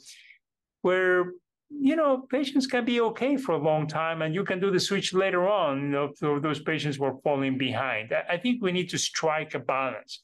where 0.81 1.31
you 1.69 1.95
know, 1.95 2.25
patients 2.29 2.67
can 2.67 2.85
be 2.85 3.01
okay 3.01 3.37
for 3.37 3.53
a 3.53 3.57
long 3.57 3.87
time, 3.87 4.21
and 4.21 4.35
you 4.35 4.43
can 4.43 4.59
do 4.59 4.71
the 4.71 4.79
switch 4.79 5.13
later 5.13 5.47
on. 5.47 5.81
You 5.81 6.13
know, 6.21 6.39
those 6.39 6.59
patients 6.59 6.99
were 6.99 7.17
falling 7.23 7.57
behind. 7.57 8.13
I 8.29 8.37
think 8.37 8.61
we 8.61 8.71
need 8.71 8.89
to 8.89 8.97
strike 8.97 9.55
a 9.55 9.59
balance. 9.59 10.21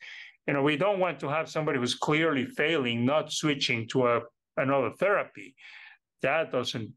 You 0.48 0.54
know, 0.54 0.64
we 0.64 0.78
don't 0.78 1.00
want 1.00 1.20
to 1.22 1.30
have 1.30 1.50
somebody 1.50 1.80
who's 1.80 1.96
clearly 1.96 2.46
failing, 2.46 3.06
not 3.06 3.32
switching 3.32 3.88
to 3.90 4.08
a 4.08 4.22
another 4.58 4.92
therapy. 5.00 5.56
That 6.22 6.52
doesn't 6.52 6.94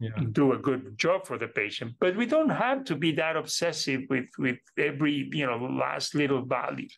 yeah. 0.00 0.10
do 0.32 0.52
a 0.52 0.58
good 0.58 0.98
job 0.98 1.26
for 1.26 1.38
the 1.38 1.48
patient. 1.48 1.92
But 2.00 2.16
we 2.16 2.26
don't 2.26 2.50
have 2.50 2.84
to 2.84 2.96
be 2.96 3.12
that 3.12 3.36
obsessive 3.36 4.02
with 4.08 4.26
with 4.38 4.58
every 4.78 5.28
you 5.32 5.46
know 5.46 5.56
last 5.56 6.14
little 6.14 6.44
value. 6.44 6.88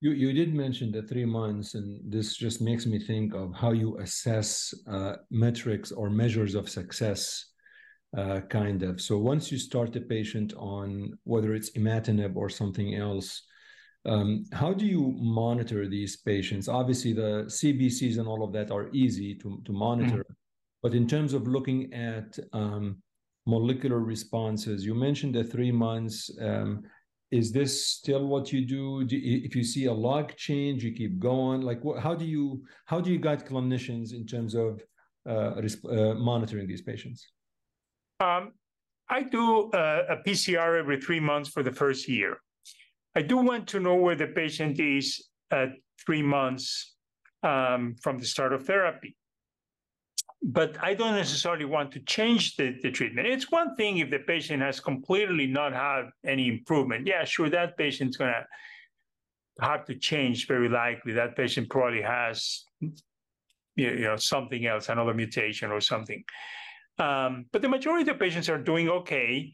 You 0.00 0.12
you 0.12 0.32
did 0.32 0.54
mention 0.54 0.92
the 0.92 1.02
three 1.02 1.24
months, 1.24 1.74
and 1.74 2.00
this 2.10 2.36
just 2.36 2.60
makes 2.60 2.86
me 2.86 2.98
think 2.98 3.34
of 3.34 3.54
how 3.54 3.72
you 3.72 3.98
assess 3.98 4.72
uh, 4.86 5.16
metrics 5.30 5.90
or 5.92 6.10
measures 6.10 6.54
of 6.54 6.68
success. 6.68 7.46
Uh, 8.16 8.40
kind 8.40 8.82
of. 8.82 9.02
So 9.02 9.18
once 9.18 9.52
you 9.52 9.58
start 9.58 9.92
the 9.92 10.00
patient 10.00 10.54
on 10.56 11.18
whether 11.24 11.52
it's 11.52 11.72
imatinib 11.72 12.36
or 12.36 12.48
something 12.48 12.94
else, 12.94 13.42
um, 14.06 14.44
how 14.52 14.72
do 14.72 14.86
you 14.86 15.14
monitor 15.18 15.86
these 15.86 16.16
patients? 16.16 16.68
Obviously, 16.68 17.12
the 17.12 17.44
CBCs 17.46 18.18
and 18.18 18.26
all 18.26 18.42
of 18.42 18.52
that 18.54 18.70
are 18.70 18.88
easy 18.92 19.34
to, 19.36 19.60
to 19.64 19.72
monitor. 19.72 20.24
Mm. 20.24 20.34
But 20.82 20.94
in 20.94 21.06
terms 21.06 21.32
of 21.34 21.48
looking 21.48 21.92
at 21.92 22.38
um, 22.52 23.02
molecular 23.46 24.00
responses, 24.00 24.84
you 24.84 24.94
mentioned 24.94 25.34
the 25.34 25.44
three 25.44 25.72
months. 25.72 26.30
Um, 26.40 26.82
is 27.30 27.52
this 27.52 27.86
still 27.86 28.26
what 28.26 28.52
you 28.52 28.64
do? 28.64 29.04
do 29.04 29.16
you, 29.16 29.42
if 29.44 29.54
you 29.54 29.62
see 29.62 29.84
a 29.84 29.92
log 29.92 30.34
change, 30.36 30.82
you 30.82 30.92
keep 30.92 31.18
going. 31.18 31.60
Like, 31.60 31.84
what, 31.84 32.00
how 32.02 32.14
do 32.14 32.24
you 32.24 32.64
how 32.86 33.00
do 33.00 33.10
you 33.10 33.18
guide 33.18 33.46
clinicians 33.46 34.14
in 34.14 34.26
terms 34.26 34.54
of 34.54 34.82
uh, 35.28 35.60
uh, 35.60 36.14
monitoring 36.14 36.66
these 36.66 36.80
patients? 36.80 37.28
Um, 38.20 38.52
I 39.10 39.22
do 39.22 39.70
uh, 39.70 40.04
a 40.08 40.16
PCR 40.16 40.78
every 40.78 41.00
three 41.00 41.20
months 41.20 41.48
for 41.50 41.62
the 41.62 41.72
first 41.72 42.08
year. 42.08 42.38
I 43.14 43.22
do 43.22 43.38
want 43.38 43.66
to 43.68 43.80
know 43.80 43.94
where 43.94 44.16
the 44.16 44.28
patient 44.28 44.80
is 44.80 45.28
at 45.50 45.70
three 46.04 46.22
months 46.22 46.94
um, 47.42 47.96
from 48.02 48.18
the 48.18 48.26
start 48.26 48.52
of 48.52 48.64
therapy. 48.64 49.16
But 50.42 50.76
I 50.80 50.94
don't 50.94 51.16
necessarily 51.16 51.64
want 51.64 51.90
to 51.92 52.00
change 52.00 52.56
the, 52.56 52.76
the 52.82 52.90
treatment. 52.90 53.26
It's 53.26 53.50
one 53.50 53.74
thing 53.74 53.98
if 53.98 54.10
the 54.10 54.20
patient 54.20 54.62
has 54.62 54.78
completely 54.78 55.46
not 55.46 55.72
had 55.72 56.10
any 56.24 56.48
improvement. 56.48 57.06
Yeah, 57.06 57.24
sure, 57.24 57.50
that 57.50 57.76
patient's 57.76 58.16
going 58.16 58.32
to 58.32 59.64
have 59.64 59.84
to 59.86 59.96
change 59.96 60.46
very 60.46 60.68
likely. 60.68 61.12
That 61.12 61.36
patient 61.36 61.68
probably 61.68 62.02
has 62.02 62.64
you 63.78 64.00
know, 64.00 64.16
something 64.16 64.66
else, 64.66 64.88
another 64.88 65.14
mutation 65.14 65.70
or 65.70 65.80
something. 65.80 66.22
Um, 66.98 67.46
but 67.52 67.62
the 67.62 67.68
majority 67.68 68.10
of 68.10 68.18
patients 68.18 68.48
are 68.48 68.58
doing 68.58 68.88
okay. 68.88 69.52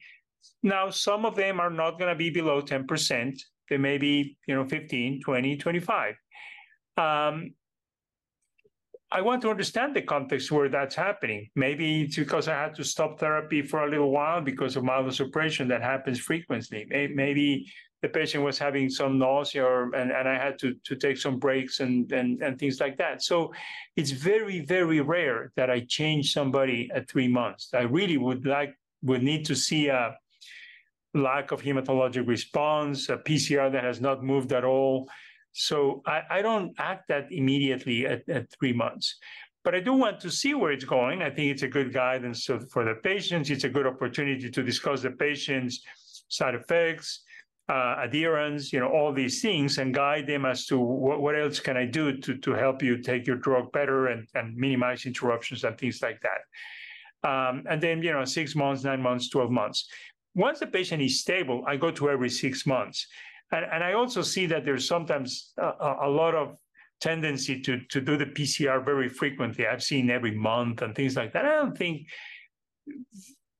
Now, 0.62 0.90
some 0.90 1.26
of 1.26 1.36
them 1.36 1.60
are 1.60 1.70
not 1.70 1.98
going 1.98 2.10
to 2.10 2.14
be 2.14 2.30
below 2.30 2.62
10%. 2.62 3.38
They 3.68 3.76
may 3.76 3.98
be, 3.98 4.36
you 4.46 4.54
know, 4.54 4.66
15, 4.66 5.20
20, 5.22 5.56
25. 5.56 6.14
Um, 6.96 7.54
I 9.14 9.20
want 9.20 9.42
to 9.42 9.50
understand 9.50 9.94
the 9.94 10.02
context 10.02 10.50
where 10.50 10.68
that's 10.68 10.96
happening. 10.96 11.48
Maybe 11.54 12.02
it's 12.02 12.16
because 12.16 12.48
I 12.48 12.54
had 12.54 12.74
to 12.74 12.82
stop 12.82 13.20
therapy 13.20 13.62
for 13.62 13.86
a 13.86 13.88
little 13.88 14.10
while 14.10 14.40
because 14.40 14.74
of 14.74 14.82
myelosuppression 14.82 15.68
that 15.68 15.82
happens 15.82 16.18
frequently. 16.18 16.84
Maybe 16.90 17.72
the 18.02 18.08
patient 18.08 18.42
was 18.42 18.58
having 18.58 18.90
some 18.90 19.16
nausea 19.16 19.64
or, 19.64 19.94
and, 19.94 20.10
and 20.10 20.28
I 20.28 20.34
had 20.34 20.58
to, 20.58 20.74
to 20.82 20.96
take 20.96 21.16
some 21.16 21.38
breaks 21.38 21.78
and, 21.78 22.10
and, 22.10 22.42
and 22.42 22.58
things 22.58 22.80
like 22.80 22.98
that. 22.98 23.22
So 23.22 23.54
it's 23.94 24.10
very, 24.10 24.58
very 24.66 25.00
rare 25.00 25.52
that 25.54 25.70
I 25.70 25.86
change 25.88 26.32
somebody 26.32 26.90
at 26.92 27.08
three 27.08 27.28
months. 27.28 27.68
I 27.72 27.82
really 27.82 28.16
would 28.16 28.44
like, 28.44 28.74
would 29.02 29.22
need 29.22 29.44
to 29.46 29.54
see 29.54 29.86
a, 29.86 30.16
lack 31.14 31.52
of 31.52 31.62
hematologic 31.62 32.26
response, 32.26 33.08
a 33.08 33.16
PCR 33.16 33.70
that 33.72 33.84
has 33.84 34.00
not 34.00 34.22
moved 34.22 34.52
at 34.52 34.64
all. 34.64 35.08
So 35.54 36.02
I, 36.04 36.22
I 36.30 36.42
don't 36.42 36.74
act 36.78 37.08
that 37.08 37.30
immediately 37.30 38.06
at, 38.06 38.28
at, 38.28 38.50
three 38.50 38.72
months. 38.72 39.16
But 39.62 39.74
I 39.74 39.80
do 39.80 39.92
want 39.92 40.18
to 40.20 40.30
see 40.30 40.52
where 40.52 40.72
it's 40.72 40.84
going. 40.84 41.22
I 41.22 41.30
think 41.30 41.52
it's 41.52 41.62
a 41.62 41.68
good 41.68 41.92
guidance 41.94 42.44
for 42.44 42.84
the 42.84 42.96
patients. 43.02 43.50
It's 43.50 43.64
a 43.64 43.68
good 43.68 43.86
opportunity 43.86 44.50
to 44.50 44.62
discuss 44.62 45.02
the 45.02 45.12
patient's 45.12 45.80
side 46.28 46.56
effects, 46.56 47.22
uh, 47.68 47.96
adherence, 48.00 48.72
you 48.72 48.80
know, 48.80 48.88
all 48.88 49.12
these 49.12 49.40
things, 49.40 49.78
and 49.78 49.94
guide 49.94 50.26
them 50.26 50.44
as 50.44 50.66
to 50.66 50.78
what, 50.78 51.20
what 51.22 51.38
else 51.38 51.60
can 51.60 51.76
I 51.76 51.86
do 51.86 52.18
to, 52.18 52.36
to 52.36 52.50
help 52.50 52.82
you 52.82 53.00
take 53.00 53.26
your 53.26 53.36
drug 53.36 53.70
better 53.72 54.08
and, 54.08 54.26
and 54.34 54.56
minimize 54.56 55.06
interruptions 55.06 55.62
and 55.62 55.78
things 55.78 56.02
like 56.02 56.20
that. 56.22 57.28
Um, 57.28 57.64
and 57.70 57.80
then, 57.80 58.02
you 58.02 58.12
know, 58.12 58.24
six 58.24 58.56
months, 58.56 58.82
nine 58.82 59.00
months, 59.00 59.30
12 59.30 59.50
months. 59.50 59.88
Once 60.34 60.58
the 60.58 60.66
patient 60.66 61.00
is 61.00 61.20
stable, 61.20 61.62
I 61.66 61.76
go 61.76 61.92
to 61.92 62.10
every 62.10 62.28
six 62.28 62.66
months. 62.66 63.06
And, 63.52 63.64
and 63.72 63.84
I 63.84 63.92
also 63.92 64.22
see 64.22 64.46
that 64.46 64.64
there's 64.64 64.88
sometimes 64.88 65.52
a, 65.58 65.96
a 66.02 66.08
lot 66.08 66.34
of 66.34 66.56
tendency 67.00 67.60
to, 67.60 67.80
to 67.90 68.00
do 68.00 68.16
the 68.16 68.26
PCR 68.26 68.84
very 68.84 69.08
frequently. 69.08 69.66
I've 69.66 69.82
seen 69.82 70.10
every 70.10 70.34
month 70.34 70.82
and 70.82 70.94
things 70.94 71.16
like 71.16 71.32
that. 71.32 71.44
I 71.44 71.50
don't 71.50 71.76
think 71.76 72.06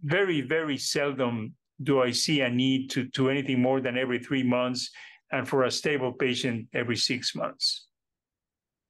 very, 0.02 0.40
very 0.40 0.76
seldom 0.76 1.54
do 1.82 2.02
I 2.02 2.10
see 2.12 2.40
a 2.40 2.48
need 2.48 2.90
to, 2.90 3.08
to 3.10 3.30
anything 3.30 3.60
more 3.60 3.80
than 3.80 3.98
every 3.98 4.18
three 4.18 4.42
months 4.42 4.90
and 5.32 5.48
for 5.48 5.64
a 5.64 5.70
stable 5.70 6.12
patient 6.12 6.68
every 6.72 6.96
six 6.96 7.34
months. 7.34 7.83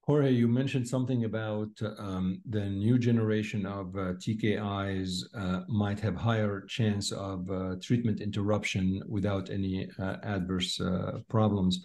Jorge, 0.07 0.31
you 0.31 0.47
mentioned 0.47 0.87
something 0.87 1.25
about 1.25 1.71
um, 1.99 2.43
the 2.51 2.67
new 2.67 2.99
generation 2.99 3.65
of 3.65 3.97
uh, 3.97 4.13
TKIs 4.23 5.23
uh, 5.35 5.61
might 5.67 5.99
have 5.99 6.15
higher 6.15 6.61
chance 6.69 7.11
of 7.11 7.51
uh, 7.51 7.77
treatment 7.81 8.21
interruption 8.21 9.03
without 9.09 9.49
any 9.49 9.89
adverse 10.23 10.79
problems. 11.31 11.83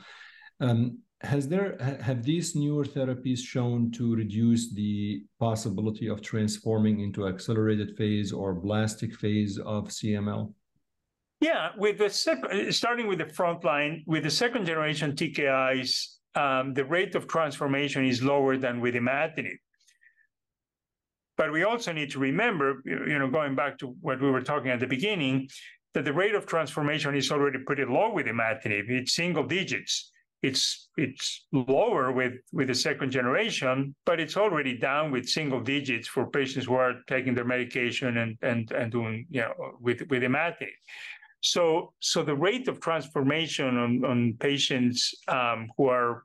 Um, 0.60 1.00
has 1.22 1.48
there 1.48 1.78
have 2.02 2.24
these 2.24 2.56
newer 2.56 2.86
therapies 2.86 3.40
shown 3.40 3.92
to 3.92 4.16
reduce 4.16 4.74
the 4.74 5.24
possibility 5.40 6.08
of 6.08 6.22
transforming 6.22 7.00
into 7.02 7.28
accelerated 7.28 7.96
phase 7.98 8.32
or 8.34 8.54
blastic 8.54 9.16
phase 9.16 9.60
of 9.60 9.88
CML? 9.88 10.54
Yeah, 11.42 11.70
with 11.78 11.98
the 11.98 12.10
second, 12.10 12.74
starting 12.74 13.08
with 13.08 13.20
the 13.20 13.26
frontline, 13.26 14.04
with 14.06 14.24
the 14.24 14.30
second 14.30 14.66
generation 14.66 15.14
TKIs, 15.14 16.19
um, 16.36 16.74
the 16.74 16.86
rate 16.86 17.16
of 17.16 17.28
transformation 17.28 18.06
is 18.06 18.24
lower 18.24 18.58
than 18.58 18.82
with 18.82 18.96
imatinib. 18.96 19.58
But 21.38 21.52
we 21.52 21.64
also 21.64 21.94
need 21.94 22.12
to 22.12 22.20
remember, 22.20 22.82
you 22.86 23.18
know, 23.18 23.30
going 23.30 23.56
back 23.56 23.78
to 23.80 23.96
what 24.02 24.22
we 24.22 24.30
were 24.30 24.42
talking 24.42 24.72
at 24.72 24.82
the 24.82 24.88
beginning, 24.88 25.48
that 25.94 26.06
the 26.06 26.14
rate 26.14 26.36
of 26.36 26.46
transformation 26.46 27.16
is 27.16 27.32
already 27.32 27.60
pretty 27.66 27.86
low 27.86 28.14
with 28.14 28.26
imatinib. 28.26 28.90
It's 28.90 29.14
single 29.14 29.44
digits. 29.44 30.12
It's 30.42 30.90
it's 30.96 31.48
lower 31.52 32.12
with 32.14 32.34
with 32.54 32.68
the 32.68 32.76
second 32.76 33.12
generation, 33.12 33.94
but 34.06 34.20
it's 34.22 34.38
already 34.38 34.78
down 34.78 35.12
with 35.12 35.28
single 35.28 35.60
digits 35.60 36.08
for 36.08 36.28
patients 36.28 36.68
who 36.68 36.76
are 36.76 36.94
taking 37.08 37.36
their 37.36 37.44
medication 37.44 38.18
and 38.18 38.38
and 38.42 38.72
and 38.72 38.92
doing 38.92 39.26
you 39.30 39.42
know 39.42 39.54
with 39.82 40.02
with 40.10 40.24
imatinib. 40.24 40.78
So, 41.42 41.94
so 42.00 42.24
the 42.24 42.36
rate 42.36 42.68
of 42.68 42.82
transformation 42.82 43.78
on, 43.78 44.04
on 44.06 44.36
patients 44.40 45.14
um, 45.28 45.70
who 45.78 45.88
are 45.88 46.24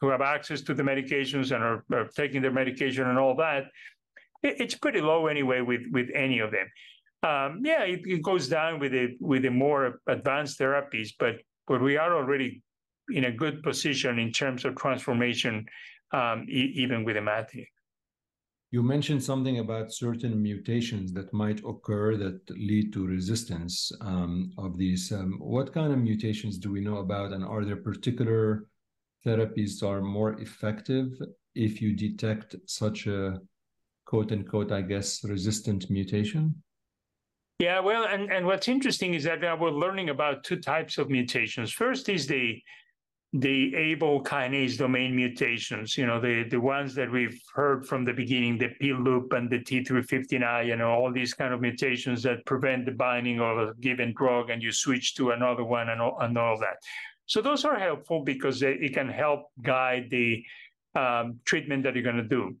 who 0.00 0.08
have 0.08 0.20
access 0.20 0.60
to 0.60 0.74
the 0.74 0.82
medications 0.82 1.50
and 1.52 1.62
are, 1.62 1.84
are 1.92 2.08
taking 2.14 2.40
their 2.40 2.52
medication 2.52 3.08
and 3.08 3.18
all 3.18 3.34
that, 3.34 3.64
it, 4.44 4.60
it's 4.60 4.76
pretty 4.76 5.00
low 5.00 5.26
anyway 5.26 5.60
with 5.60 5.82
with 5.92 6.08
any 6.14 6.38
of 6.38 6.50
them. 6.50 6.66
Um, 7.24 7.62
yeah, 7.64 7.82
it, 7.82 8.00
it, 8.04 8.22
goes 8.22 8.48
down 8.48 8.78
with 8.78 8.92
the 8.92 9.16
with 9.20 9.42
the 9.42 9.50
more 9.50 10.00
advanced 10.06 10.58
therapies, 10.58 11.10
but 11.18 11.36
but 11.66 11.82
we 11.82 11.96
are 11.96 12.14
already 12.16 12.62
in 13.10 13.24
a 13.24 13.32
good 13.32 13.62
position 13.62 14.18
in 14.18 14.32
terms 14.32 14.64
of 14.64 14.76
transformation, 14.76 15.66
um, 16.12 16.46
e- 16.48 16.72
even 16.76 17.04
with 17.04 17.16
the 17.16 17.20
imatinib. 17.20 17.66
You 18.70 18.82
mentioned 18.82 19.22
something 19.22 19.60
about 19.60 19.92
certain 19.94 20.42
mutations 20.42 21.12
that 21.14 21.32
might 21.32 21.62
occur 21.64 22.18
that 22.18 22.50
lead 22.50 22.92
to 22.92 23.06
resistance 23.06 23.90
um, 24.02 24.52
of 24.58 24.76
these. 24.76 25.10
Um, 25.10 25.38
what 25.38 25.72
kind 25.72 25.90
of 25.90 25.98
mutations 25.98 26.58
do 26.58 26.70
we 26.70 26.82
know 26.82 26.98
about, 26.98 27.32
and 27.32 27.42
are 27.42 27.64
there 27.64 27.76
particular 27.76 28.66
therapies 29.24 29.80
that 29.80 29.86
are 29.88 30.02
more 30.02 30.38
effective 30.40 31.08
if 31.54 31.80
you 31.80 31.96
detect 31.96 32.56
such 32.66 33.06
a 33.06 33.40
quote 34.04 34.32
unquote, 34.32 34.70
I 34.70 34.82
guess, 34.82 35.24
resistant 35.24 35.88
mutation? 35.88 36.62
Yeah, 37.60 37.80
well, 37.80 38.04
and, 38.04 38.30
and 38.30 38.46
what's 38.46 38.68
interesting 38.68 39.14
is 39.14 39.24
that 39.24 39.40
we're 39.58 39.70
learning 39.70 40.10
about 40.10 40.44
two 40.44 40.60
types 40.60 40.98
of 40.98 41.08
mutations. 41.08 41.72
First 41.72 42.08
is 42.10 42.26
the 42.26 42.62
the 43.34 43.72
ABL 43.72 44.24
kinase 44.24 44.78
domain 44.78 45.14
mutations, 45.14 45.98
you 45.98 46.06
know, 46.06 46.18
the, 46.18 46.44
the 46.50 46.58
ones 46.58 46.94
that 46.94 47.10
we've 47.10 47.38
heard 47.54 47.86
from 47.86 48.04
the 48.04 48.12
beginning, 48.12 48.56
the 48.56 48.70
P-loop 48.80 49.34
and 49.34 49.50
the 49.50 49.58
T315I, 49.58 50.66
you 50.66 50.76
know, 50.76 50.90
all 50.90 51.12
these 51.12 51.34
kind 51.34 51.52
of 51.52 51.60
mutations 51.60 52.22
that 52.22 52.44
prevent 52.46 52.86
the 52.86 52.92
binding 52.92 53.38
of 53.40 53.58
a 53.58 53.74
given 53.80 54.14
drug 54.16 54.48
and 54.48 54.62
you 54.62 54.72
switch 54.72 55.14
to 55.16 55.32
another 55.32 55.64
one 55.64 55.90
and 55.90 56.00
all, 56.00 56.16
and 56.20 56.38
all 56.38 56.58
that. 56.58 56.76
So 57.26 57.42
those 57.42 57.66
are 57.66 57.78
helpful 57.78 58.24
because 58.24 58.62
it 58.62 58.94
can 58.94 59.08
help 59.10 59.50
guide 59.60 60.08
the 60.10 60.42
um, 60.94 61.38
treatment 61.44 61.82
that 61.82 61.94
you're 61.94 62.04
going 62.04 62.16
to 62.16 62.22
do. 62.22 62.56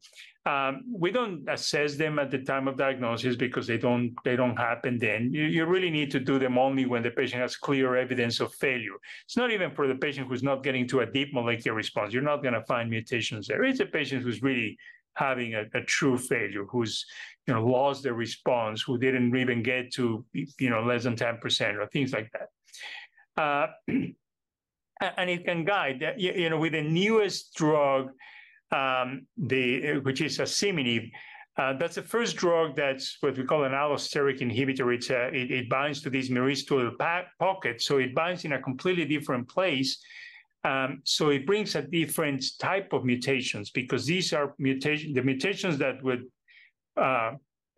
Um, 0.48 0.84
we 0.90 1.10
don't 1.10 1.46
assess 1.46 1.96
them 1.96 2.18
at 2.18 2.30
the 2.30 2.38
time 2.38 2.68
of 2.68 2.78
diagnosis 2.78 3.36
because 3.36 3.66
they 3.66 3.76
don't 3.76 4.14
they 4.24 4.34
don't 4.34 4.56
happen 4.56 4.98
then. 4.98 5.30
You, 5.30 5.44
you 5.44 5.66
really 5.66 5.90
need 5.90 6.10
to 6.12 6.20
do 6.20 6.38
them 6.38 6.56
only 6.56 6.86
when 6.86 7.02
the 7.02 7.10
patient 7.10 7.42
has 7.42 7.54
clear 7.56 7.96
evidence 7.96 8.40
of 8.40 8.54
failure. 8.54 8.96
It's 9.26 9.36
not 9.36 9.50
even 9.50 9.70
for 9.70 9.86
the 9.86 9.96
patient 9.96 10.26
who's 10.26 10.42
not 10.42 10.62
getting 10.62 10.88
to 10.88 11.00
a 11.00 11.06
deep 11.06 11.34
molecular 11.34 11.76
response. 11.76 12.14
You're 12.14 12.22
not 12.22 12.42
going 12.42 12.54
to 12.54 12.64
find 12.64 12.88
mutations 12.88 13.46
there. 13.46 13.62
It's 13.64 13.80
a 13.80 13.86
patient 13.86 14.22
who's 14.22 14.42
really 14.42 14.78
having 15.14 15.54
a, 15.54 15.64
a, 15.74 15.82
true 15.82 16.16
failure, 16.16 16.64
who's 16.64 17.04
you 17.46 17.52
know 17.52 17.66
lost 17.66 18.02
their 18.02 18.14
response, 18.14 18.80
who 18.80 18.96
didn't 18.96 19.36
even 19.36 19.62
get 19.62 19.92
to 19.94 20.24
you 20.32 20.70
know 20.70 20.82
less 20.82 21.04
than 21.04 21.14
10% 21.14 21.76
or 21.76 21.86
things 21.88 22.14
like 22.14 22.30
that. 22.32 22.48
Uh, 23.42 23.66
and 25.18 25.30
it 25.30 25.44
can 25.44 25.64
guide 25.64 26.02
you, 26.16 26.32
you 26.32 26.48
know 26.48 26.58
with 26.58 26.72
the 26.72 26.82
newest 26.82 27.54
drug 27.54 28.10
um, 28.72 29.26
the, 29.36 29.98
which 30.00 30.20
is 30.20 30.38
asciminib. 30.38 31.10
Uh, 31.56 31.72
that's 31.76 31.96
the 31.96 32.02
first 32.02 32.36
drug 32.36 32.76
that's 32.76 33.16
what 33.20 33.36
we 33.36 33.42
call 33.44 33.64
an 33.64 33.72
allosteric 33.72 34.40
inhibitor. 34.40 34.94
It's 34.94 35.10
a, 35.10 35.26
it, 35.28 35.50
it, 35.50 35.68
binds 35.68 36.00
to 36.02 36.10
this 36.10 36.28
myristoyl 36.28 36.92
pocket, 37.40 37.82
so 37.82 37.98
it 37.98 38.14
binds 38.14 38.44
in 38.44 38.52
a 38.52 38.62
completely 38.62 39.04
different 39.04 39.48
place. 39.48 40.00
Um, 40.62 41.00
so 41.04 41.30
it 41.30 41.46
brings 41.46 41.74
a 41.74 41.82
different 41.82 42.44
type 42.60 42.92
of 42.92 43.04
mutations 43.04 43.70
because 43.70 44.06
these 44.06 44.32
are 44.32 44.54
mutation 44.58 45.14
the 45.14 45.22
mutations 45.22 45.78
that 45.78 46.02
would 46.02 46.24
uh, 46.96 47.32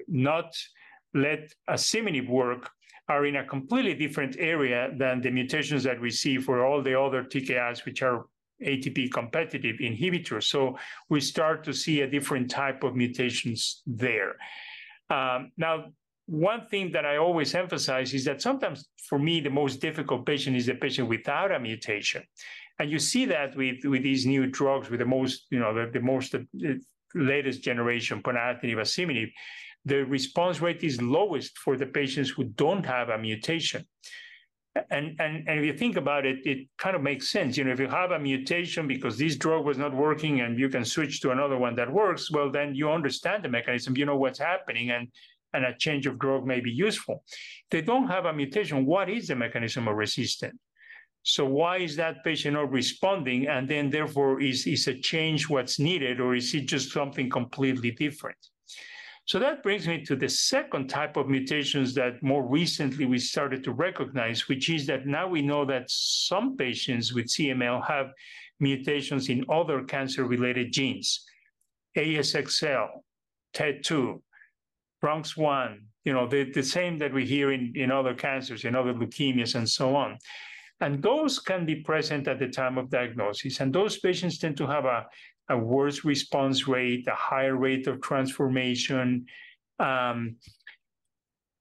not 0.08 0.54
let 1.14 1.52
asciminib 1.68 2.28
work 2.28 2.70
are 3.10 3.26
in 3.26 3.36
a 3.36 3.44
completely 3.44 3.94
different 3.94 4.36
area 4.38 4.90
than 4.96 5.20
the 5.20 5.30
mutations 5.30 5.82
that 5.82 6.00
we 6.00 6.10
see 6.10 6.38
for 6.38 6.64
all 6.64 6.80
the 6.80 6.98
other 6.98 7.24
TKIs, 7.24 7.84
which 7.84 8.02
are 8.02 8.26
ATP 8.64 9.12
competitive 9.12 9.76
inhibitors. 9.80 10.44
So 10.44 10.78
we 11.08 11.20
start 11.20 11.64
to 11.64 11.72
see 11.72 12.02
a 12.02 12.10
different 12.10 12.50
type 12.50 12.82
of 12.84 12.96
mutations 12.96 13.82
there. 13.86 14.36
Um, 15.08 15.52
now, 15.56 15.86
one 16.26 16.66
thing 16.66 16.92
that 16.92 17.04
I 17.04 17.16
always 17.16 17.54
emphasize 17.54 18.14
is 18.14 18.24
that 18.24 18.40
sometimes 18.40 18.88
for 19.08 19.18
me, 19.18 19.40
the 19.40 19.50
most 19.50 19.80
difficult 19.80 20.24
patient 20.24 20.56
is 20.56 20.66
the 20.66 20.74
patient 20.74 21.08
without 21.08 21.50
a 21.50 21.58
mutation. 21.58 22.22
And 22.78 22.90
you 22.90 22.98
see 23.00 23.24
that 23.26 23.56
with, 23.56 23.84
with 23.84 24.02
these 24.02 24.26
new 24.26 24.46
drugs, 24.46 24.90
with 24.90 25.00
the 25.00 25.06
most, 25.06 25.46
you 25.50 25.58
know, 25.58 25.74
the, 25.74 25.90
the 25.92 26.00
most 26.00 26.32
the 26.32 26.80
latest 27.14 27.62
generation, 27.62 28.22
ponatinib, 28.22 28.76
asciminib, 28.76 29.32
the 29.84 30.04
response 30.04 30.60
rate 30.60 30.84
is 30.84 31.00
lowest 31.02 31.58
for 31.58 31.76
the 31.76 31.86
patients 31.86 32.30
who 32.30 32.44
don't 32.44 32.84
have 32.86 33.08
a 33.08 33.18
mutation. 33.18 33.84
And, 34.90 35.18
and, 35.20 35.48
and 35.48 35.58
if 35.60 35.64
you 35.64 35.72
think 35.72 35.96
about 35.96 36.26
it, 36.26 36.38
it 36.44 36.68
kind 36.78 36.96
of 36.96 37.02
makes 37.02 37.30
sense. 37.30 37.56
You 37.56 37.64
know, 37.64 37.72
if 37.72 37.80
you 37.80 37.88
have 37.88 38.10
a 38.12 38.18
mutation 38.18 38.86
because 38.86 39.18
this 39.18 39.36
drug 39.36 39.64
was 39.64 39.78
not 39.78 39.94
working 39.94 40.40
and 40.40 40.58
you 40.58 40.68
can 40.68 40.84
switch 40.84 41.20
to 41.20 41.30
another 41.30 41.58
one 41.58 41.74
that 41.76 41.92
works, 41.92 42.30
well, 42.30 42.50
then 42.50 42.74
you 42.74 42.90
understand 42.90 43.44
the 43.44 43.48
mechanism, 43.48 43.96
you 43.96 44.06
know 44.06 44.16
what's 44.16 44.38
happening, 44.38 44.90
and, 44.90 45.08
and 45.52 45.64
a 45.64 45.74
change 45.78 46.06
of 46.06 46.18
drug 46.18 46.46
may 46.46 46.60
be 46.60 46.70
useful. 46.70 47.24
If 47.28 47.70
they 47.70 47.82
don't 47.82 48.08
have 48.08 48.26
a 48.26 48.32
mutation, 48.32 48.86
what 48.86 49.10
is 49.10 49.28
the 49.28 49.36
mechanism 49.36 49.88
of 49.88 49.96
resistance? 49.96 50.58
So 51.22 51.44
why 51.44 51.78
is 51.78 51.96
that 51.96 52.24
patient 52.24 52.54
not 52.54 52.70
responding? 52.70 53.46
And 53.46 53.68
then 53.68 53.90
therefore, 53.90 54.40
is, 54.40 54.66
is 54.66 54.88
a 54.88 54.98
change 54.98 55.48
what's 55.48 55.78
needed, 55.78 56.20
or 56.20 56.34
is 56.34 56.54
it 56.54 56.66
just 56.66 56.92
something 56.92 57.28
completely 57.28 57.90
different? 57.90 58.38
So 59.30 59.38
that 59.38 59.62
brings 59.62 59.86
me 59.86 60.04
to 60.06 60.16
the 60.16 60.28
second 60.28 60.88
type 60.88 61.16
of 61.16 61.28
mutations 61.28 61.94
that 61.94 62.20
more 62.20 62.42
recently 62.42 63.06
we 63.06 63.20
started 63.20 63.62
to 63.62 63.70
recognize, 63.70 64.48
which 64.48 64.68
is 64.68 64.86
that 64.86 65.06
now 65.06 65.28
we 65.28 65.40
know 65.40 65.64
that 65.66 65.84
some 65.86 66.56
patients 66.56 67.12
with 67.12 67.26
CML 67.26 67.86
have 67.86 68.10
mutations 68.58 69.28
in 69.28 69.44
other 69.48 69.84
cancer-related 69.84 70.72
genes, 70.72 71.24
ASXL, 71.96 72.88
TET2, 73.54 74.20
RUNX1, 75.04 75.78
you 76.04 76.12
know, 76.12 76.26
the, 76.26 76.50
the 76.50 76.64
same 76.64 76.98
that 76.98 77.14
we 77.14 77.24
hear 77.24 77.52
in, 77.52 77.72
in 77.76 77.92
other 77.92 78.14
cancers, 78.14 78.64
in 78.64 78.74
other 78.74 78.92
leukemias, 78.92 79.54
and 79.54 79.68
so 79.68 79.94
on. 79.94 80.18
And 80.80 81.00
those 81.00 81.38
can 81.38 81.64
be 81.64 81.76
present 81.76 82.26
at 82.26 82.40
the 82.40 82.48
time 82.48 82.78
of 82.78 82.90
diagnosis. 82.90 83.60
And 83.60 83.72
those 83.72 84.00
patients 84.00 84.38
tend 84.38 84.56
to 84.56 84.66
have 84.66 84.86
a, 84.86 85.06
a 85.50 85.58
worse 85.58 86.04
response 86.04 86.66
rate, 86.66 87.06
a 87.08 87.14
higher 87.14 87.56
rate 87.56 87.86
of 87.86 88.00
transformation. 88.00 89.26
Um, 89.78 90.36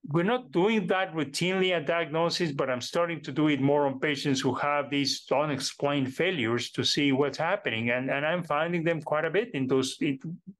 we're 0.07 0.23
not 0.23 0.51
doing 0.51 0.87
that 0.87 1.13
routinely 1.13 1.71
at 1.71 1.85
diagnosis, 1.85 2.51
but 2.51 2.69
I'm 2.69 2.81
starting 2.81 3.21
to 3.23 3.31
do 3.31 3.47
it 3.49 3.61
more 3.61 3.85
on 3.85 3.99
patients 3.99 4.39
who 4.39 4.53
have 4.55 4.89
these 4.89 5.25
unexplained 5.31 6.13
failures 6.13 6.71
to 6.71 6.83
see 6.83 7.11
what's 7.11 7.37
happening. 7.37 7.89
And, 7.89 8.09
and 8.09 8.25
I'm 8.25 8.43
finding 8.43 8.83
them 8.83 9.01
quite 9.01 9.25
a 9.25 9.29
bit 9.29 9.53
in 9.53 9.67
those, 9.67 9.97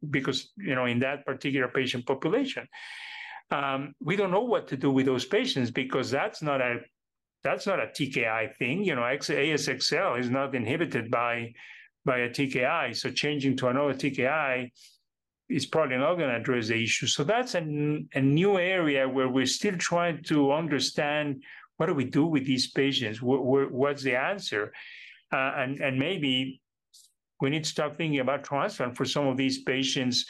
because, 0.09 0.51
you 0.57 0.75
know, 0.75 0.85
in 0.85 0.99
that 0.99 1.25
particular 1.25 1.67
patient 1.67 2.05
population. 2.05 2.67
Um, 3.51 3.93
we 4.01 4.15
don't 4.15 4.31
know 4.31 4.43
what 4.43 4.67
to 4.67 4.77
do 4.77 4.91
with 4.91 5.05
those 5.05 5.25
patients 5.25 5.71
because 5.71 6.11
that's 6.11 6.41
not 6.43 6.61
a 6.61 6.79
that's 7.43 7.65
not 7.65 7.79
a 7.79 7.87
TKI 7.87 8.55
thing. 8.57 8.83
You 8.83 8.95
know, 8.95 9.01
ASXL 9.01 10.19
is 10.19 10.29
not 10.29 10.53
inhibited 10.53 11.09
by 11.09 11.53
by 12.05 12.19
a 12.19 12.29
TKI. 12.29 12.95
So 12.95 13.11
changing 13.11 13.57
to 13.57 13.67
another 13.67 13.93
TKI 13.93 14.71
is 15.49 15.65
probably 15.65 15.97
not 15.97 16.15
going 16.15 16.29
to 16.29 16.35
address 16.35 16.67
the 16.67 16.83
issue. 16.83 17.07
So 17.07 17.23
that's 17.23 17.55
a, 17.55 17.59
a 18.13 18.21
new 18.21 18.59
area 18.59 19.07
where 19.07 19.29
we're 19.29 19.45
still 19.45 19.77
trying 19.77 20.23
to 20.23 20.51
understand 20.53 21.43
what 21.77 21.87
do 21.87 21.93
we 21.93 22.05
do 22.05 22.25
with 22.25 22.45
these 22.45 22.71
patients? 22.71 23.19
what's 23.21 24.03
the 24.03 24.15
answer? 24.15 24.73
Uh, 25.31 25.53
and, 25.57 25.79
and 25.79 25.97
maybe 25.97 26.61
we 27.39 27.49
need 27.49 27.63
to 27.63 27.69
start 27.69 27.97
thinking 27.97 28.19
about 28.19 28.43
transplant 28.43 28.97
for 28.97 29.05
some 29.05 29.27
of 29.27 29.37
these 29.37 29.63
patients 29.63 30.25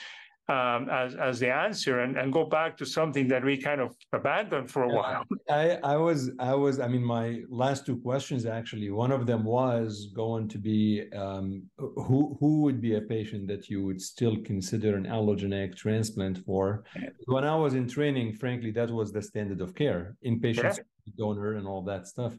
um, 0.50 0.90
as 0.90 1.16
as 1.16 1.40
the 1.40 1.52
answer 1.54 2.00
and, 2.00 2.18
and 2.18 2.34
go 2.34 2.44
back 2.44 2.76
to 2.78 2.86
something 2.86 3.28
that 3.28 3.44
we 3.46 3.56
kind 3.56 3.80
of 3.80 3.96
abandoned 4.14 4.70
for 4.70 4.84
a 4.84 4.90
while. 4.90 5.24
I, 5.50 5.78
I 5.84 5.96
was 5.96 6.32
I 6.40 6.56
was 6.56 6.80
I 6.80 6.88
mean 6.88 7.04
my 7.04 7.42
last 7.50 7.86
two 7.86 7.98
questions 7.98 8.46
actually 8.46 8.90
one 8.90 9.12
of 9.12 9.28
them 9.28 9.44
was 9.44 10.12
going 10.16 10.48
to 10.50 10.58
be 10.58 11.04
um, 11.16 11.64
who 11.78 12.36
who 12.40 12.62
would 12.64 12.82
be 12.82 12.96
a 12.96 13.02
patient 13.02 13.48
that 13.48 13.70
you 13.70 13.86
would 13.86 14.02
still 14.02 14.38
consider 14.44 14.98
an 14.98 15.06
allogeneic 15.06 15.76
transplant 15.76 16.40
for? 16.46 16.84
When 17.26 17.44
I 17.44 17.56
was 17.56 17.76
in 17.76 17.88
training, 17.88 18.34
frankly, 18.34 18.72
that 18.72 18.90
was 18.90 19.12
the 19.12 19.22
standard 19.22 19.62
of 19.62 19.76
care 19.76 20.16
in 20.24 20.40
patients 20.40 20.80
yeah. 20.80 21.14
donor 21.18 21.54
and 21.56 21.68
all 21.68 21.84
that 21.84 22.08
stuff. 22.08 22.34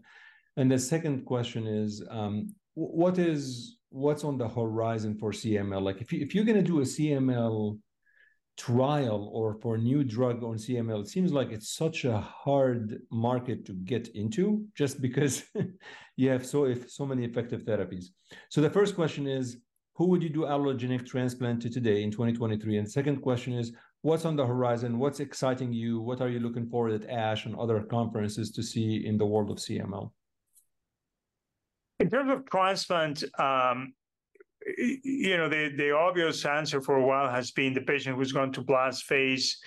And 0.56 0.70
the 0.70 0.78
second 0.78 1.24
question 1.24 1.66
is 1.66 2.02
um, 2.10 2.54
what 2.74 3.18
is 3.18 3.76
what's 3.90 4.24
on 4.24 4.38
the 4.38 4.48
horizon 4.48 5.16
for 5.16 5.30
CML? 5.30 5.82
Like 5.82 6.00
if 6.00 6.12
you, 6.12 6.20
if 6.20 6.34
you're 6.34 6.44
going 6.44 6.62
to 6.64 6.70
do 6.72 6.80
a 6.80 6.84
CML 6.84 7.78
trial 8.60 9.30
or 9.32 9.54
for 9.54 9.78
new 9.78 10.04
drug 10.04 10.44
on 10.44 10.56
CML, 10.56 11.00
it 11.00 11.08
seems 11.08 11.32
like 11.32 11.50
it's 11.50 11.70
such 11.70 12.04
a 12.04 12.18
hard 12.18 13.00
market 13.10 13.64
to 13.64 13.72
get 13.72 14.08
into 14.08 14.66
just 14.74 15.00
because 15.00 15.44
you 16.16 16.28
have 16.28 16.44
so 16.44 16.66
if 16.66 16.90
so 16.90 17.06
many 17.06 17.24
effective 17.24 17.62
therapies. 17.62 18.06
So 18.50 18.60
the 18.60 18.68
first 18.68 18.94
question 18.94 19.26
is, 19.26 19.56
who 19.94 20.06
would 20.08 20.22
you 20.22 20.28
do 20.28 20.42
allogeneic 20.42 21.06
transplant 21.06 21.62
to 21.62 21.70
today 21.70 22.02
in 22.02 22.10
2023? 22.10 22.76
And 22.76 22.90
second 22.90 23.22
question 23.22 23.54
is, 23.54 23.72
what's 24.02 24.26
on 24.26 24.36
the 24.36 24.46
horizon? 24.46 24.98
What's 24.98 25.20
exciting 25.20 25.72
you? 25.72 26.00
What 26.00 26.20
are 26.20 26.28
you 26.28 26.40
looking 26.40 26.68
for 26.68 26.90
at 26.90 27.08
ASH 27.08 27.46
and 27.46 27.56
other 27.56 27.80
conferences 27.82 28.50
to 28.52 28.62
see 28.62 29.06
in 29.06 29.16
the 29.16 29.26
world 29.26 29.50
of 29.50 29.56
CML? 29.56 30.10
In 31.98 32.10
terms 32.10 32.30
of 32.30 32.44
transplant, 32.50 33.24
um, 33.38 33.94
you 34.66 35.36
know, 35.36 35.48
the, 35.48 35.72
the 35.76 35.90
obvious 35.92 36.44
answer 36.44 36.80
for 36.80 36.96
a 36.96 37.04
while 37.04 37.30
has 37.30 37.50
been 37.50 37.72
the 37.72 37.80
patient 37.80 38.16
who's 38.16 38.32
gone 38.32 38.52
to 38.52 38.60
blast 38.60 39.04
phase. 39.04 39.58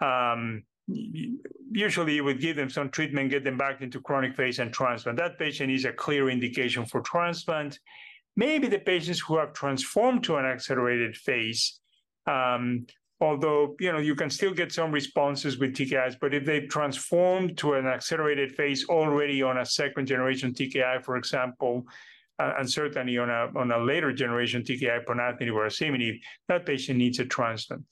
Um, 0.00 0.64
usually 0.86 2.14
you 2.14 2.24
would 2.24 2.40
give 2.40 2.56
them 2.56 2.68
some 2.68 2.90
treatment, 2.90 3.30
get 3.30 3.44
them 3.44 3.56
back 3.56 3.80
into 3.80 4.00
chronic 4.00 4.34
phase 4.36 4.58
and 4.58 4.72
transplant. 4.72 5.18
That 5.18 5.38
patient 5.38 5.70
is 5.70 5.84
a 5.84 5.92
clear 5.92 6.28
indication 6.28 6.84
for 6.84 7.00
transplant. 7.00 7.78
Maybe 8.36 8.68
the 8.68 8.78
patients 8.78 9.20
who 9.20 9.36
have 9.36 9.52
transformed 9.52 10.24
to 10.24 10.36
an 10.36 10.44
accelerated 10.44 11.16
phase, 11.16 11.80
um, 12.26 12.86
although 13.20 13.76
you 13.78 13.92
know 13.92 13.98
you 13.98 14.14
can 14.14 14.30
still 14.30 14.54
get 14.54 14.72
some 14.72 14.90
responses 14.90 15.58
with 15.58 15.74
TKIs, 15.74 16.16
but 16.20 16.34
if 16.34 16.44
they've 16.44 16.68
transformed 16.68 17.58
to 17.58 17.74
an 17.74 17.86
accelerated 17.86 18.52
phase 18.52 18.86
already 18.88 19.42
on 19.42 19.58
a 19.58 19.66
second 19.66 20.06
generation 20.06 20.52
TKI, 20.52 21.04
for 21.04 21.16
example, 21.16 21.84
uh, 22.38 22.52
and 22.58 22.70
certainly 22.70 23.18
on 23.18 23.30
a, 23.30 23.48
on 23.56 23.70
a 23.70 23.78
later 23.78 24.12
generation 24.12 24.62
TKI, 24.62 25.04
ponatinib 25.04 25.54
or 25.54 25.66
asciminib, 25.66 26.18
that 26.48 26.66
patient 26.66 26.98
needs 26.98 27.18
a 27.18 27.24
transplant. 27.24 27.84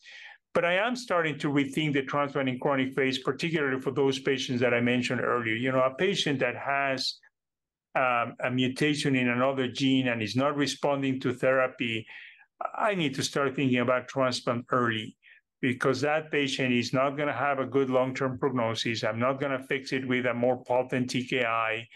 But 0.53 0.65
I 0.65 0.75
am 0.75 0.97
starting 0.97 1.39
to 1.39 1.49
rethink 1.49 1.93
the 1.93 2.03
transplant 2.03 2.49
in 2.49 2.59
chronic 2.59 2.95
phase, 2.95 3.19
particularly 3.19 3.81
for 3.81 3.93
those 3.93 4.19
patients 4.19 4.61
that 4.61 4.75
I 4.75 4.81
mentioned 4.81 5.21
earlier. 5.21 5.55
You 5.55 5.71
know, 5.71 5.83
a 5.83 5.95
patient 5.95 6.41
that 6.41 6.57
has 6.57 7.19
um, 7.95 8.35
a 8.43 8.51
mutation 8.51 9.15
in 9.15 9.29
another 9.29 9.69
gene 9.69 10.09
and 10.09 10.23
is 10.23 10.37
not 10.37 10.57
responding 10.57 11.21
to 11.21 11.33
therapy, 11.33 12.07
I 12.77 12.95
need 12.95 13.15
to 13.15 13.23
start 13.23 13.57
thinking 13.57 13.79
about 13.79 14.09
transplant 14.09 14.67
early 14.71 15.17
because 15.61 16.01
that 16.01 16.31
patient 16.31 16.73
is 16.73 16.93
not 16.93 17.17
going 17.17 17.29
to 17.29 17.35
have 17.35 17.59
a 17.59 17.67
good 17.67 17.91
long-term 17.91 18.39
prognosis. 18.39 19.05
I'm 19.05 19.19
not 19.19 19.41
going 19.41 19.53
to 19.53 19.67
fix 19.67 19.93
it 19.93 20.07
with 20.07 20.27
a 20.27 20.35
more 20.35 20.63
potent 20.65 21.11
TKI. 21.11 21.87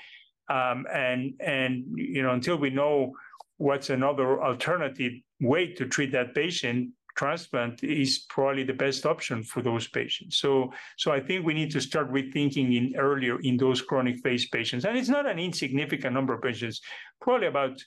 Um, 0.49 0.87
and 0.93 1.35
and 1.41 1.85
you 1.97 2.23
know 2.23 2.33
until 2.33 2.57
we 2.57 2.71
know 2.71 3.15
what's 3.57 3.91
another 3.91 4.43
alternative 4.43 5.13
way 5.41 5.73
to 5.75 5.87
treat 5.87 6.13
that 6.13 6.35
patient, 6.35 6.91
transplant 7.17 7.83
is 7.85 8.27
probably 8.29 8.65
the 8.65 8.73
best 8.73 9.07
option 9.07 9.43
for 9.43 9.63
those 9.63 9.89
patients. 9.89 10.39
So, 10.39 10.73
so 10.97 11.13
I 11.13 11.21
think 11.21 11.47
we 11.47 11.55
need 11.55 11.71
to 11.73 11.81
start 11.81 12.13
rethinking 12.13 12.77
in 12.77 12.97
earlier 12.97 13.41
in 13.41 13.57
those 13.57 13.81
chronic 13.81 14.19
phase 14.23 14.49
patients, 14.49 14.85
and 14.85 14.97
it's 14.99 15.09
not 15.09 15.27
an 15.27 15.39
insignificant 15.39 16.13
number 16.13 16.35
of 16.35 16.43
patients. 16.43 16.81
Probably 17.21 17.47
about 17.47 17.81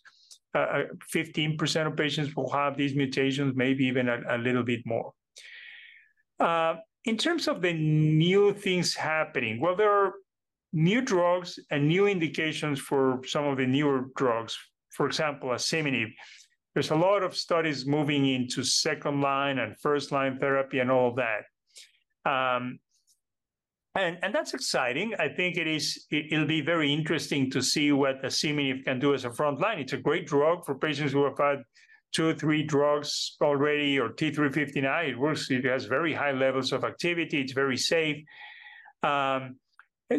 uh, 0.53 0.83
15% 1.13 1.85
uh, 1.85 1.89
of 1.89 1.97
patients 1.97 2.35
will 2.35 2.49
have 2.49 2.77
these 2.77 2.95
mutations, 2.95 3.53
maybe 3.55 3.85
even 3.85 4.07
a, 4.09 4.21
a 4.29 4.37
little 4.37 4.63
bit 4.63 4.81
more. 4.85 5.11
Uh, 6.39 6.75
in 7.05 7.17
terms 7.17 7.47
of 7.47 7.61
the 7.61 7.73
new 7.73 8.53
things 8.53 8.93
happening, 8.93 9.59
well, 9.59 9.75
there 9.75 9.91
are 9.91 10.13
new 10.73 11.01
drugs 11.01 11.59
and 11.71 11.87
new 11.87 12.07
indications 12.07 12.79
for 12.79 13.21
some 13.25 13.45
of 13.45 13.57
the 13.57 13.65
newer 13.65 14.05
drugs. 14.15 14.57
For 14.89 15.05
example, 15.05 15.49
asciminib 15.49 16.11
there's 16.77 16.91
a 16.91 16.95
lot 16.95 17.23
of 17.23 17.35
studies 17.35 17.87
moving 17.87 18.27
into 18.27 18.63
second 18.63 19.19
line 19.19 19.57
and 19.57 19.75
first 19.79 20.11
line 20.11 20.37
therapy 20.37 20.77
and 20.77 20.91
all 20.91 21.15
that. 21.15 21.41
Um, 22.31 22.77
and, 23.95 24.19
and 24.21 24.31
that's 24.31 24.53
exciting. 24.53 25.15
I 25.17 25.27
think 25.27 25.57
it 25.57 25.65
is. 25.65 26.05
It, 26.11 26.31
will 26.31 26.45
be 26.45 26.61
very 26.61 26.93
interesting 26.93 27.49
to 27.49 27.63
see 27.63 27.91
what 27.91 28.21
asciminib 28.21 28.83
can 28.83 28.99
do 28.99 29.15
as 29.15 29.25
a 29.25 29.33
front 29.33 29.59
line. 29.59 29.79
It's 29.79 29.93
a 29.93 29.97
great 29.97 30.27
drug 30.27 30.67
for 30.67 30.75
patients 30.75 31.13
who 31.13 31.23
have 31.23 31.39
had 31.39 31.63
two 32.13 32.27
or 32.27 32.35
three 32.35 32.61
drugs 32.61 33.37
already, 33.41 33.97
or 33.97 34.09
T359. 34.09 35.09
It 35.09 35.17
works. 35.17 35.49
It 35.49 35.65
has 35.65 35.85
very 35.85 36.13
high 36.13 36.33
levels 36.33 36.71
of 36.71 36.83
activity. 36.83 37.41
It's 37.41 37.53
very 37.53 37.77
safe. 37.77 38.17
Um, 39.01 39.55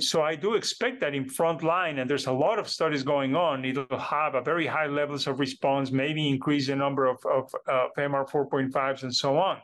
so 0.00 0.22
I 0.22 0.34
do 0.34 0.54
expect 0.54 1.00
that 1.00 1.14
in 1.14 1.26
front 1.28 1.62
line, 1.62 1.98
and 1.98 2.08
there's 2.10 2.26
a 2.26 2.32
lot 2.32 2.58
of 2.58 2.68
studies 2.68 3.02
going 3.02 3.34
on, 3.34 3.64
it'll 3.64 3.98
have 3.98 4.34
a 4.34 4.42
very 4.42 4.66
high 4.66 4.86
levels 4.86 5.26
of 5.26 5.40
response, 5.40 5.90
maybe 5.90 6.28
increase 6.28 6.66
the 6.66 6.76
number 6.76 7.06
of, 7.06 7.18
of, 7.24 7.50
of 7.66 7.90
MR 7.96 8.28
4.5s 8.28 9.02
and 9.02 9.14
so 9.14 9.38
on. 9.38 9.58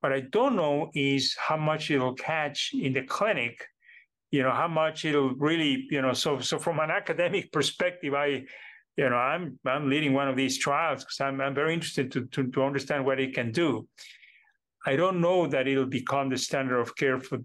What 0.00 0.12
I 0.12 0.20
don't 0.20 0.54
know 0.54 0.90
is 0.94 1.36
how 1.36 1.56
much 1.56 1.90
it'll 1.90 2.14
catch 2.14 2.70
in 2.72 2.92
the 2.92 3.02
clinic, 3.02 3.66
you 4.30 4.44
know, 4.44 4.52
how 4.52 4.68
much 4.68 5.04
it'll 5.04 5.34
really, 5.34 5.86
you 5.90 6.02
know, 6.02 6.12
so 6.12 6.38
so 6.38 6.58
from 6.58 6.78
an 6.78 6.90
academic 6.90 7.50
perspective, 7.56 8.14
I, 8.14 8.44
you 8.96 9.10
know, 9.10 9.16
I'm 9.16 9.58
I'm 9.66 9.88
leading 9.88 10.12
one 10.12 10.28
of 10.28 10.36
these 10.36 10.58
trials 10.58 11.04
because 11.04 11.20
I'm 11.20 11.40
I'm 11.40 11.54
very 11.54 11.74
interested 11.74 12.12
to, 12.12 12.26
to 12.26 12.48
to 12.50 12.62
understand 12.62 13.04
what 13.04 13.18
it 13.18 13.34
can 13.34 13.50
do. 13.50 13.88
I 14.86 14.96
don't 14.96 15.20
know 15.20 15.46
that 15.46 15.68
it'll 15.68 15.86
become 15.86 16.28
the 16.28 16.36
standard 16.36 16.80
of 16.80 16.96
care 16.96 17.20
for 17.20 17.38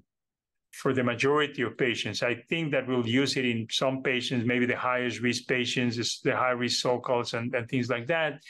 for 0.81 0.93
the 0.93 1.03
majority 1.03 1.63
of 1.63 1.77
patients. 1.77 2.21
I 2.21 2.35
think 2.49 2.71
that 2.71 2.87
we'll 2.87 3.07
use 3.07 3.35
it 3.35 3.45
in 3.45 3.67
some 3.69 4.03
patients, 4.03 4.45
maybe 4.45 4.65
the 4.65 4.77
highest 4.77 5.21
risk 5.21 5.47
patients, 5.47 6.21
the 6.21 6.35
high 6.35 6.51
risk 6.51 6.81
so-called 6.81 7.33
and, 7.33 7.53
and 7.55 7.67
things 7.67 7.89
like 7.89 8.07
that. 8.07 8.41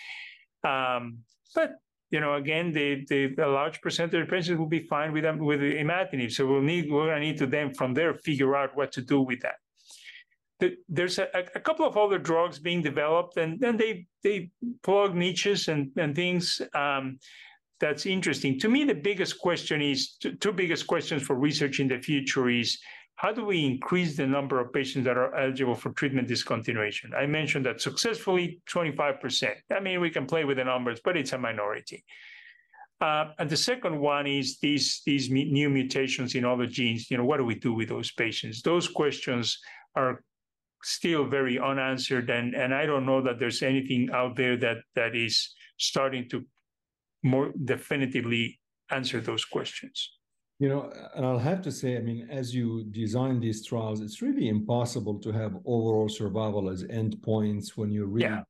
Um, 0.63 1.19
but 1.55 1.75
you 2.09 2.19
know, 2.19 2.35
again, 2.35 2.71
the, 2.71 3.05
the 3.09 3.35
a 3.43 3.47
large 3.47 3.81
percentage 3.81 4.21
of 4.21 4.29
patients 4.29 4.57
will 4.57 4.67
be 4.79 4.83
fine 4.83 5.11
with 5.11 5.23
them 5.23 5.39
with 5.39 5.59
imatinib. 5.59 6.31
So 6.31 6.45
we'll 6.45 6.61
need 6.61 6.89
we're 6.89 7.07
gonna 7.07 7.19
need 7.19 7.37
to 7.39 7.47
then 7.47 7.73
from 7.73 7.93
there 7.93 8.13
figure 8.13 8.55
out 8.55 8.75
what 8.75 8.91
to 8.93 9.01
do 9.01 9.21
with 9.21 9.41
that. 9.41 9.55
The, 10.59 10.75
there's 10.89 11.19
a, 11.19 11.27
a, 11.53 11.59
couple 11.59 11.85
of 11.85 11.97
other 11.97 12.17
drugs 12.17 12.57
being 12.57 12.81
developed, 12.81 13.37
and 13.37 13.59
then 13.59 13.77
they 13.77 14.07
they 14.23 14.49
plug 14.83 15.15
niches 15.15 15.67
and 15.67 15.91
and 15.97 16.15
things. 16.15 16.61
Um, 16.73 17.19
that's 17.79 18.05
interesting. 18.05 18.59
To 18.59 18.69
me, 18.69 18.83
the 18.83 18.95
biggest 18.95 19.39
question 19.39 19.81
is 19.81 20.17
two 20.17 20.51
biggest 20.51 20.87
questions 20.87 21.21
for 21.23 21.35
research 21.35 21.79
in 21.79 21.87
the 21.87 21.99
future 21.99 22.49
is 22.49 22.79
how 23.15 23.31
do 23.31 23.43
we 23.43 23.65
increase 23.65 24.15
the 24.15 24.27
number 24.27 24.59
of 24.59 24.71
patients 24.71 25.05
that 25.05 25.17
are 25.17 25.33
eligible 25.35 25.75
for 25.75 25.91
treatment 25.91 26.27
discontinuation? 26.27 27.15
I 27.15 27.25
mentioned 27.25 27.65
that 27.65 27.81
successfully 27.81 28.61
25%. 28.69 29.53
I 29.75 29.79
mean, 29.79 29.99
we 30.01 30.11
can 30.11 30.27
play 30.27 30.43
with 30.43 30.57
the 30.57 30.63
numbers, 30.63 30.99
but 31.03 31.17
it's 31.17 31.33
a 31.33 31.37
minority. 31.37 32.03
Uh, 33.01 33.25
and 33.39 33.49
the 33.49 33.57
second 33.57 33.99
one 33.99 34.25
is 34.27 34.59
these, 34.59 35.01
these 35.05 35.29
new 35.29 35.69
mutations 35.69 36.35
in 36.35 36.45
other 36.45 36.67
genes. 36.67 37.09
You 37.09 37.17
know, 37.17 37.25
what 37.25 37.37
do 37.37 37.43
we 37.43 37.55
do 37.55 37.73
with 37.73 37.89
those 37.89 38.11
patients? 38.11 38.61
Those 38.61 38.87
questions 38.87 39.59
are 39.95 40.23
still 40.83 41.25
very 41.25 41.59
unanswered, 41.59 42.29
and, 42.29 42.53
and 42.55 42.73
I 42.73 42.85
don't 42.85 43.05
know 43.05 43.21
that 43.21 43.39
there's 43.39 43.63
anything 43.63 44.09
out 44.13 44.35
there 44.35 44.57
that 44.57 44.77
that 44.95 45.15
is 45.15 45.53
starting 45.77 46.29
to 46.29 46.45
more 47.27 47.51
definitively 47.63 48.59
answer 48.89 49.19
those 49.21 49.45
questions. 49.45 50.13
You 50.59 50.69
know, 50.69 50.91
and 51.15 51.23
I'll 51.23 51.37
have 51.37 51.61
to 51.63 51.71
say, 51.71 51.97
I 51.97 51.99
mean, 51.99 52.27
as 52.31 52.55
you 52.55 52.85
design 52.85 53.39
these 53.39 53.63
trials, 53.63 54.01
it's 54.01 54.23
really 54.23 54.49
impossible 54.49 55.19
to 55.19 55.31
have 55.31 55.55
overall 55.65 56.09
survival 56.09 56.69
as 56.69 56.83
endpoints 56.83 57.77
when 57.77 57.91
you 57.91 58.05
really 58.05 58.29
yeah. 58.29 58.41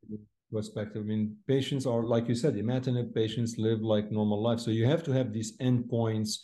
perspective. 0.50 1.02
I 1.02 1.06
mean, 1.06 1.36
patients 1.48 1.86
are, 1.86 2.04
like 2.04 2.30
you 2.30 2.36
said, 2.36 2.56
imatinib 2.56 3.14
patients 3.14 3.58
live 3.58 3.82
like 3.82 4.10
normal 4.10 4.42
life. 4.42 4.62
So 4.62 4.72
you 4.72 4.86
have 4.86 5.04
to 5.04 5.12
have 5.12 5.34
these 5.34 5.58
endpoints 5.58 6.38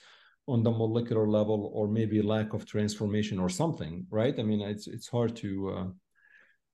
on 0.48 0.64
the 0.64 0.72
molecular 0.72 1.30
level 1.30 1.72
or 1.74 1.88
maybe 1.88 2.22
lack 2.22 2.54
of 2.54 2.66
transformation 2.66 3.40
or 3.40 3.48
something, 3.48 4.06
right? 4.10 4.38
I 4.38 4.44
mean, 4.44 4.60
it's 4.60 4.88
it's 4.88 5.08
hard 5.08 5.34
to 5.38 5.70
uh, 5.70 5.88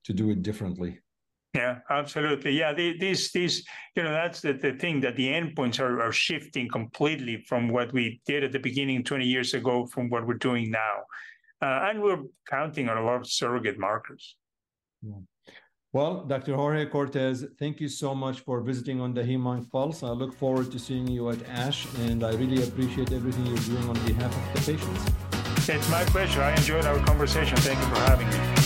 to 0.06 0.13
do 0.13 0.32
it 0.32 0.41
differently. 0.41 1.00
Yeah, 1.56 1.80
absolutely. 1.90 2.52
Yeah, 2.52 2.74
these 2.74 3.32
these 3.32 3.66
you 3.96 4.04
know 4.04 4.12
that's 4.12 4.40
the, 4.42 4.54
the 4.54 4.74
thing 4.74 5.00
that 5.02 5.16
the 5.16 5.28
endpoints 5.28 5.80
are, 5.80 6.00
are 6.00 6.12
shifting 6.12 6.70
completely 6.70 7.44
from 7.48 7.70
what 7.70 7.92
we 7.92 8.22
did 8.28 8.44
at 8.44 8.52
the 8.52 8.60
beginning 8.60 9.04
20 9.04 9.26
years 9.26 9.56
ago 9.56 9.88
from 9.88 10.10
what 10.10 10.28
we're 10.28 10.36
doing 10.36 10.70
now, 10.70 10.96
uh, 11.62 11.90
and 11.90 12.04
we're 12.04 12.22
counting 12.48 12.88
on 12.88 12.98
a 12.98 13.04
lot 13.04 13.16
of 13.16 13.28
surrogate 13.28 13.80
markers. 13.80 14.36
Yeah. 15.02 15.22
Well, 15.92 16.24
Dr. 16.26 16.56
Jorge 16.56 16.86
Cortes, 16.86 17.44
thank 17.58 17.80
you 17.80 17.88
so 17.88 18.14
much 18.14 18.42
for 18.42 18.62
visiting 18.62 19.02
on 19.02 19.16
the 19.16 19.26
Hem-Onc 19.26 19.72
Pulse. 19.72 20.04
I 20.04 20.10
look 20.10 20.36
forward 20.36 20.72
to 20.72 20.78
seeing 20.78 21.08
you 21.08 21.32
at 21.32 21.42
ASH, 21.50 21.88
and 22.02 22.24
I 22.24 22.34
really 22.34 22.62
appreciate 22.62 23.12
everything 23.12 23.48
you're 23.48 23.58
doing 23.58 23.90
on 23.90 23.96
behalf 24.06 24.32
of 24.32 24.66
the 24.66 24.72
patients. 24.72 25.68
It's 25.68 25.90
my 25.90 26.04
pleasure. 26.06 26.44
I 26.44 26.54
enjoyed 26.54 26.86
our 26.86 27.00
conversation. 27.00 27.58
Thank 27.58 27.80
you 27.80 27.86
for 27.86 28.02
having 28.02 28.30
me. 28.30 28.59